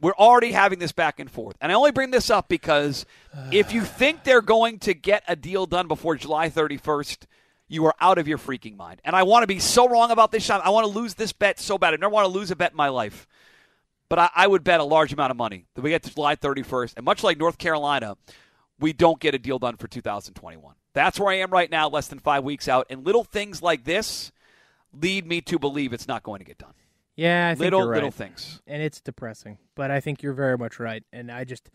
We're 0.00 0.14
already 0.14 0.52
having 0.52 0.78
this 0.78 0.92
back 0.92 1.20
and 1.20 1.30
forth. 1.30 1.56
And 1.60 1.70
I 1.70 1.74
only 1.74 1.92
bring 1.92 2.10
this 2.10 2.28
up 2.28 2.48
because 2.48 3.06
if 3.52 3.72
you 3.72 3.82
think 3.82 4.24
they're 4.24 4.42
going 4.42 4.78
to 4.80 4.94
get 4.94 5.22
a 5.28 5.36
deal 5.36 5.64
done 5.64 5.88
before 5.88 6.16
July 6.16 6.50
31st, 6.50 7.26
you 7.72 7.86
are 7.86 7.94
out 8.00 8.18
of 8.18 8.28
your 8.28 8.36
freaking 8.38 8.76
mind. 8.76 9.00
And 9.04 9.16
I 9.16 9.22
want 9.22 9.42
to 9.42 9.46
be 9.46 9.58
so 9.58 9.88
wrong 9.88 10.10
about 10.10 10.30
this 10.30 10.44
shot. 10.44 10.60
I 10.64 10.70
want 10.70 10.86
to 10.86 10.92
lose 10.92 11.14
this 11.14 11.32
bet 11.32 11.58
so 11.58 11.78
bad. 11.78 11.94
I 11.94 11.96
never 11.96 12.12
want 12.12 12.26
to 12.26 12.32
lose 12.38 12.50
a 12.50 12.56
bet 12.56 12.72
in 12.72 12.76
my 12.76 12.88
life. 12.88 13.26
But 14.10 14.18
I, 14.18 14.30
I 14.34 14.46
would 14.46 14.62
bet 14.62 14.78
a 14.80 14.84
large 14.84 15.12
amount 15.12 15.30
of 15.30 15.38
money 15.38 15.64
that 15.74 15.80
we 15.80 15.88
get 15.90 16.02
to 16.02 16.14
July 16.14 16.36
31st. 16.36 16.94
And 16.96 17.04
much 17.06 17.24
like 17.24 17.38
North 17.38 17.56
Carolina, 17.56 18.16
we 18.78 18.92
don't 18.92 19.18
get 19.18 19.34
a 19.34 19.38
deal 19.38 19.58
done 19.58 19.76
for 19.78 19.88
2021. 19.88 20.74
That's 20.92 21.18
where 21.18 21.30
I 21.30 21.36
am 21.36 21.50
right 21.50 21.70
now, 21.70 21.88
less 21.88 22.08
than 22.08 22.18
five 22.18 22.44
weeks 22.44 22.68
out. 22.68 22.86
And 22.90 23.06
little 23.06 23.24
things 23.24 23.62
like 23.62 23.84
this 23.84 24.32
lead 24.92 25.26
me 25.26 25.40
to 25.40 25.58
believe 25.58 25.94
it's 25.94 26.06
not 26.06 26.22
going 26.22 26.40
to 26.40 26.44
get 26.44 26.58
done. 26.58 26.74
Yeah, 27.16 27.48
I 27.48 27.54
think 27.54 27.60
Little, 27.60 27.80
you're 27.80 27.88
right. 27.88 27.94
little 27.96 28.10
things. 28.10 28.60
and 28.66 28.82
it's 28.82 29.00
depressing. 29.00 29.56
But 29.74 29.90
I 29.90 30.00
think 30.00 30.22
you're 30.22 30.32
very 30.34 30.58
much 30.58 30.78
right, 30.78 31.04
and 31.12 31.30
I 31.30 31.44
just, 31.44 31.70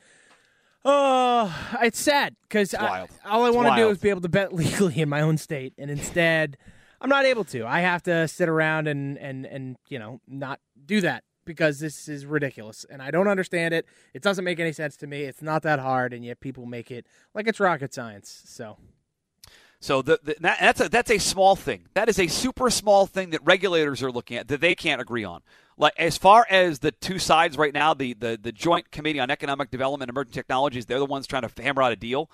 oh, 0.88 1.78
it's 1.82 2.00
sad 2.00 2.36
because 2.43 2.73
all 2.73 3.43
I 3.45 3.50
want 3.50 3.76
to 3.76 3.76
do 3.76 3.89
is 3.89 3.97
be 3.97 4.10
able 4.10 4.21
to 4.21 4.30
bet 4.30 4.54
legally 4.54 5.00
in 5.00 5.10
my 5.10 5.21
own 5.21 5.38
state, 5.38 5.73
and 5.78 5.91
instead, 5.91 6.58
I'm 7.02 7.10
not 7.10 7.26
able 7.26 7.43
to. 7.45 7.65
I 7.65 7.82
have 7.82 8.02
to 8.04 8.28
sit 8.28 8.50
around 8.50 8.88
and 8.88 9.17
and 9.17 9.45
and 9.45 9.78
you 9.89 10.00
know 10.00 10.21
not 10.28 10.60
do 10.86 11.02
that 11.02 11.23
because 11.45 11.80
this 11.80 12.08
is 12.08 12.26
ridiculous, 12.26 12.86
and 12.89 13.02
I 13.02 13.12
don't 13.12 13.28
understand 13.28 13.73
it. 13.73 13.86
It 14.13 14.21
doesn't 14.21 14.43
make 14.45 14.60
any 14.60 14.71
sense 14.71 14.97
to 14.97 15.08
me. 15.08 15.23
It's 15.23 15.41
not 15.41 15.62
that 15.63 15.80
hard, 15.80 16.13
and 16.13 16.23
yet 16.23 16.39
people 16.39 16.65
make 16.65 16.89
it 16.89 17.06
like 17.34 17.47
it's 17.47 17.60
rocket 17.60 17.93
science. 17.93 18.43
So 18.45 18.78
So 19.79 20.01
the, 20.01 20.19
the, 20.23 20.35
that, 20.41 20.57
that's 20.59 20.81
a 20.81 20.89
that's 20.89 21.11
a 21.11 21.17
small 21.17 21.55
thing. 21.55 21.87
That 21.93 22.09
is 22.09 22.19
a 22.19 22.27
super 22.27 22.69
small 22.69 23.05
thing 23.05 23.29
that 23.31 23.41
regulators 23.43 24.01
are 24.01 24.11
looking 24.11 24.37
at 24.37 24.47
that 24.47 24.61
they 24.61 24.75
can't 24.75 25.01
agree 25.01 25.23
on. 25.23 25.41
Like 25.77 25.93
as 25.97 26.17
far 26.17 26.47
as 26.49 26.79
the 26.79 26.91
two 26.91 27.19
sides 27.19 27.57
right 27.57 27.73
now, 27.73 27.93
the 27.93 28.13
the, 28.13 28.39
the 28.41 28.51
Joint 28.51 28.91
Committee 28.91 29.19
on 29.19 29.29
Economic 29.29 29.69
Development 29.69 30.09
and 30.09 30.15
Emerging 30.15 30.33
Technologies, 30.33 30.85
they're 30.85 30.99
the 30.99 31.05
ones 31.05 31.27
trying 31.27 31.47
to 31.47 31.61
hammer 31.61 31.83
out 31.83 31.91
a 31.91 31.95
deal. 31.95 32.29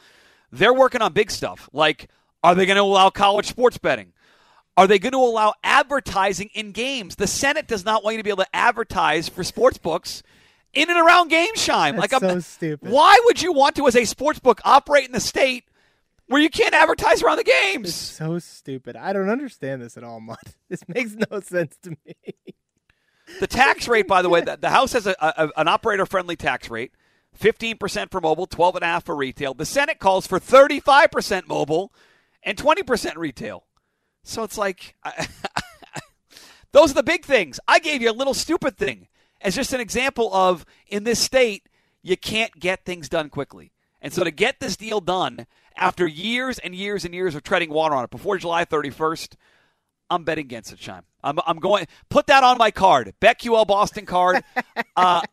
They're 0.51 0.73
working 0.73 1.01
on 1.01 1.13
big 1.13 1.32
stuff. 1.32 1.69
Like, 1.73 2.10
are 2.43 2.56
they 2.56 2.65
going 2.65 2.77
to 2.77 2.84
allow 2.84 3.10
college 3.10 3.47
sports 3.47 3.77
betting? 3.77 4.13
are 4.75 4.88
they 4.88 4.99
going 4.99 5.12
to 5.12 5.19
allow 5.19 5.53
advertising 5.63 6.49
in 6.53 6.71
games? 6.71 7.15
The 7.15 7.27
Senate 7.27 7.67
does 7.67 7.86
not 7.86 8.03
want 8.03 8.15
you 8.15 8.17
to 8.19 8.23
be 8.23 8.29
able 8.29 8.43
to 8.43 8.56
advertise 8.56 9.29
for 9.29 9.43
sports 9.43 9.77
books 9.77 10.23
in 10.73 10.89
and 10.89 10.99
around 10.99 11.29
game 11.29 11.56
shine. 11.56 11.95
That's 11.95 12.12
like 12.12 12.23
I'm, 12.23 12.41
stupid. 12.41 12.89
Why 12.89 13.19
would 13.25 13.41
you 13.41 13.53
want 13.53 13.75
to, 13.75 13.88
as 13.88 13.95
a 13.95 14.06
sports 14.06 14.39
book, 14.39 14.62
operate 14.63 15.06
in 15.06 15.12
the 15.12 15.19
state 15.19 15.65
where 16.27 16.41
you 16.41 16.49
can't 16.49 16.73
advertise 16.73 17.21
around 17.21 17.38
the 17.38 17.43
It's 17.47 17.71
games? 17.73 17.93
so 17.95 18.39
stupid. 18.39 18.95
I 18.95 19.13
don't 19.13 19.29
understand 19.29 19.81
this 19.81 19.97
at 19.97 20.03
all, 20.03 20.19
Mutt. 20.19 20.39
This 20.69 20.88
makes 20.88 21.13
no 21.29 21.39
sense 21.39 21.75
to 21.83 21.91
me. 21.91 22.15
The 23.39 23.47
tax 23.47 23.88
rate, 23.88 24.07
by 24.07 24.21
the 24.23 24.29
way, 24.29 24.41
the, 24.41 24.57
the 24.59 24.69
House 24.69 24.93
has 24.93 25.05
a, 25.05 25.15
a, 25.19 25.49
an 25.55 25.67
operator-friendly 25.67 26.36
tax 26.36 26.69
rate, 26.69 26.91
fifteen 27.33 27.77
percent 27.77 28.09
for 28.12 28.19
mobile, 28.19 28.47
12.5 28.47 29.03
for 29.03 29.15
retail. 29.15 29.53
The 29.53 29.65
Senate 29.65 29.99
calls 29.99 30.25
for 30.25 30.39
thirty-five 30.39 31.12
percent 31.12 31.47
mobile 31.47 31.93
and 32.43 32.57
twenty 32.57 32.81
percent 32.83 33.17
retail. 33.17 33.65
So 34.23 34.43
it's 34.43 34.57
like, 34.57 34.95
I, 35.03 35.27
those 36.71 36.91
are 36.91 36.95
the 36.95 37.03
big 37.03 37.23
things. 37.25 37.59
I 37.67 37.79
gave 37.79 38.01
you 38.01 38.09
a 38.09 38.13
little 38.13 38.33
stupid 38.33 38.77
thing 38.77 39.07
as 39.41 39.55
just 39.55 39.73
an 39.73 39.79
example 39.81 40.33
of 40.33 40.65
in 40.88 41.03
this 41.03 41.19
state 41.19 41.67
you 42.01 42.17
can't 42.17 42.59
get 42.59 42.83
things 42.86 43.09
done 43.09 43.29
quickly, 43.29 43.71
and 44.04 44.13
so 44.13 44.24
to 44.24 44.30
get 44.30 44.60
this 44.60 44.78
deal 44.78 45.02
done 45.02 45.48
after 45.76 46.06
years 46.06 46.60
and 46.60 46.76
years 46.76 47.04
and 47.06 47.16
years 47.16 47.34
of 47.34 47.42
treading 47.42 47.72
water 47.72 47.96
on 47.96 48.04
it 48.04 48.12
before 48.12 48.38
July 48.38 48.66
thirty-first. 48.66 49.36
I'm 50.10 50.26
betting 50.26 50.46
against 50.46 50.72
it, 50.72 50.80
Shime. 50.80 51.04
I'm, 51.24 51.39
I'm 51.48 51.58
going 51.58 51.88
put 52.10 52.28
that 52.28 52.44
on 52.44 52.60
my 52.60 52.70
card. 52.70 53.13
BetQL 53.20 53.66
Boston 53.66 54.06
card. 54.06 54.44
Uh, 54.96 55.24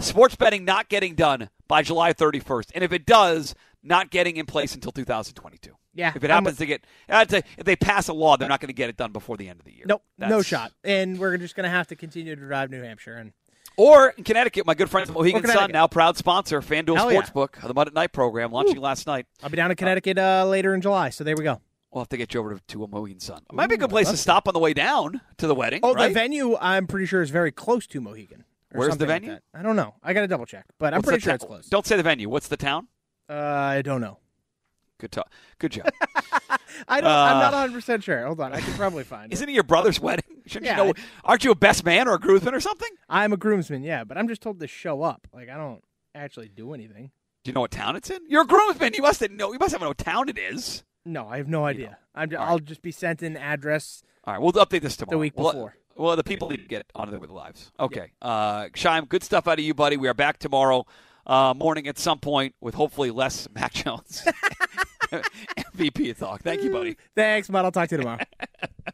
sports 0.00 0.34
betting 0.34 0.64
not 0.64 0.88
getting 0.88 1.14
done 1.14 1.48
by 1.68 1.82
July 1.82 2.12
31st, 2.12 2.70
and 2.74 2.82
if 2.82 2.92
it 2.92 3.06
does, 3.06 3.54
not 3.80 4.10
getting 4.10 4.36
in 4.36 4.44
place 4.44 4.74
until 4.74 4.90
2022. 4.90 5.70
Yeah, 5.94 6.10
If 6.16 6.24
it 6.24 6.30
I'm- 6.32 6.42
happens 6.42 6.58
to 6.58 6.66
get, 6.66 6.84
I'd 7.08 7.30
say 7.30 7.42
if 7.56 7.64
they 7.64 7.76
pass 7.76 8.08
a 8.08 8.12
law, 8.12 8.36
they're 8.36 8.48
not 8.48 8.58
going 8.60 8.70
to 8.70 8.72
get 8.74 8.88
it 8.90 8.96
done 8.96 9.12
before 9.12 9.36
the 9.36 9.48
end 9.48 9.60
of 9.60 9.64
the 9.66 9.72
year. 9.72 9.84
Nope, 9.86 10.02
no 10.18 10.42
shot. 10.42 10.72
And 10.82 11.20
we're 11.20 11.36
just 11.36 11.54
going 11.54 11.62
to 11.64 11.70
have 11.70 11.86
to 11.88 11.96
continue 11.96 12.34
to 12.34 12.40
drive 12.40 12.70
New 12.70 12.82
Hampshire. 12.82 13.14
And 13.14 13.32
Or 13.76 14.10
in 14.16 14.24
Connecticut, 14.24 14.66
my 14.66 14.74
good 14.74 14.88
friends 14.90 15.08
at 15.10 15.14
Mohegan 15.14 15.44
Sun, 15.46 15.72
now 15.72 15.86
proud 15.86 16.16
sponsor, 16.16 16.60
FanDuel 16.60 16.96
Hell. 16.96 17.10
Sportsbook, 17.10 17.56
of 17.62 17.68
the 17.68 17.74
Mutt 17.74 17.88
at 17.88 17.94
Night 17.94 18.12
program, 18.12 18.52
launching 18.52 18.80
last 18.80 19.06
night. 19.06 19.26
I'll 19.42 19.50
be 19.50 19.56
down 19.56 19.70
in 19.70 19.76
Connecticut 19.76 20.16
uh, 20.18 20.44
later 20.46 20.74
in 20.74 20.80
July. 20.80 21.10
So 21.10 21.24
there 21.24 21.34
we 21.36 21.42
go. 21.44 21.60
We'll 21.92 22.02
have 22.02 22.08
to 22.10 22.16
get 22.16 22.34
you 22.34 22.40
over 22.40 22.54
to, 22.54 22.60
to 22.68 22.84
a 22.84 22.88
Mohegan 22.88 23.20
Sun. 23.20 23.42
It 23.50 23.54
might 23.54 23.68
be 23.68 23.74
a 23.76 23.78
good 23.78 23.90
place 23.90 24.10
to 24.10 24.16
stop 24.16 24.46
on 24.48 24.54
the 24.54 24.60
way 24.60 24.74
down 24.74 25.20
to 25.38 25.46
the 25.46 25.54
wedding. 25.54 25.80
Oh, 25.82 25.94
right? 25.94 26.08
the 26.08 26.14
venue 26.14 26.56
I'm 26.60 26.86
pretty 26.86 27.06
sure 27.06 27.22
is 27.22 27.30
very 27.30 27.52
close 27.52 27.86
to 27.88 28.00
Mohegan. 28.00 28.44
Where's 28.72 28.88
the 28.88 28.92
something 28.92 29.08
like 29.08 29.22
venue? 29.22 29.38
I 29.54 29.62
don't 29.62 29.76
know. 29.76 29.94
I 30.02 30.12
got 30.12 30.22
to 30.22 30.26
double 30.28 30.46
check, 30.46 30.66
but 30.78 30.92
I'm 30.94 31.02
pretty 31.02 31.20
sure 31.20 31.30
ta- 31.32 31.34
it's 31.36 31.44
close. 31.44 31.66
Don't 31.68 31.86
say 31.86 31.96
the 31.96 32.02
venue. 32.02 32.28
What's 32.28 32.48
the 32.48 32.56
town? 32.56 32.88
Uh, 33.28 33.34
I 33.34 33.82
don't 33.82 34.00
know. 34.00 34.18
Good 34.98 35.12
talk. 35.12 35.30
Good 35.58 35.72
job. 35.72 35.90
I 36.88 37.00
don't. 37.00 37.10
I'm 37.10 37.36
Uh, 37.36 37.40
not 37.40 37.52
100 37.52 37.72
percent 37.72 38.02
sure. 38.04 38.24
Hold 38.26 38.40
on, 38.40 38.52
I 38.52 38.60
can 38.60 38.72
probably 38.74 39.04
find 39.04 39.26
it. 39.32 39.34
Isn't 39.34 39.48
it 39.48 39.52
your 39.52 39.62
brother's 39.64 40.00
wedding? 40.00 40.33
Shouldn't 40.46 40.66
Yeah. 40.66 40.78
you 40.82 40.84
know? 40.88 40.94
Aren't 41.24 41.44
you 41.44 41.50
a 41.50 41.54
best 41.54 41.84
man 41.84 42.06
or 42.08 42.14
a 42.14 42.18
groomsman 42.20 42.54
or 42.54 42.60
something? 42.60 42.88
I'm 43.08 43.32
a 43.32 43.36
groomsman, 43.36 43.82
yeah, 43.82 44.04
but 44.04 44.18
I'm 44.18 44.28
just 44.28 44.42
told 44.42 44.60
to 44.60 44.66
show 44.66 45.02
up. 45.02 45.26
Like 45.32 45.48
I 45.48 45.56
don't 45.56 45.82
actually 46.14 46.48
do 46.48 46.74
anything. 46.74 47.10
Do 47.44 47.50
you 47.50 47.54
know 47.54 47.60
what 47.62 47.70
town 47.70 47.96
it's 47.96 48.10
in? 48.10 48.20
You're 48.28 48.42
a 48.42 48.46
groomsman. 48.46 48.94
You 48.94 49.02
must 49.02 49.28
know. 49.30 49.52
You 49.52 49.58
must 49.58 49.72
have 49.72 49.80
know 49.80 49.88
what 49.88 49.98
town 49.98 50.28
it 50.28 50.38
is. 50.38 50.82
No, 51.04 51.28
I 51.28 51.36
have 51.36 51.48
no 51.48 51.66
idea. 51.66 51.98
I'm, 52.14 52.30
All 52.32 52.38
right. 52.38 52.48
I'll 52.48 52.58
just 52.58 52.80
be 52.80 52.90
sent 52.90 53.22
an 53.22 53.36
address. 53.36 54.02
All 54.24 54.32
right, 54.32 54.40
we'll 54.42 54.52
update 54.52 54.80
this 54.80 54.96
tomorrow. 54.96 55.16
The 55.16 55.18
week 55.18 55.36
before. 55.36 55.76
Well, 55.96 56.16
the 56.16 56.24
people 56.24 56.48
need 56.48 56.62
to 56.62 56.68
get 56.68 56.86
on 56.94 57.10
with 57.10 57.20
their 57.20 57.28
lives. 57.28 57.70
Okay. 57.78 58.12
Uh, 58.22 58.68
Shime, 58.74 59.06
good 59.06 59.22
stuff 59.22 59.46
out 59.46 59.58
of 59.58 59.64
you, 59.64 59.74
buddy. 59.74 59.96
We 59.98 60.08
are 60.08 60.14
back 60.14 60.38
tomorrow 60.38 60.86
uh, 61.26 61.52
morning 61.54 61.86
at 61.86 61.98
some 61.98 62.18
point 62.18 62.54
with 62.60 62.74
hopefully 62.74 63.10
less 63.10 63.46
Mac 63.54 63.74
Jones. 63.74 64.26
MVP 65.12 66.16
talk. 66.18 66.42
Thank 66.42 66.62
you, 66.62 66.70
buddy. 66.70 66.96
Thanks, 67.14 67.50
Matt. 67.50 67.64
I'll 67.66 67.72
talk 67.72 67.88
to 67.90 67.96
you 67.96 68.00
tomorrow. 68.02 68.24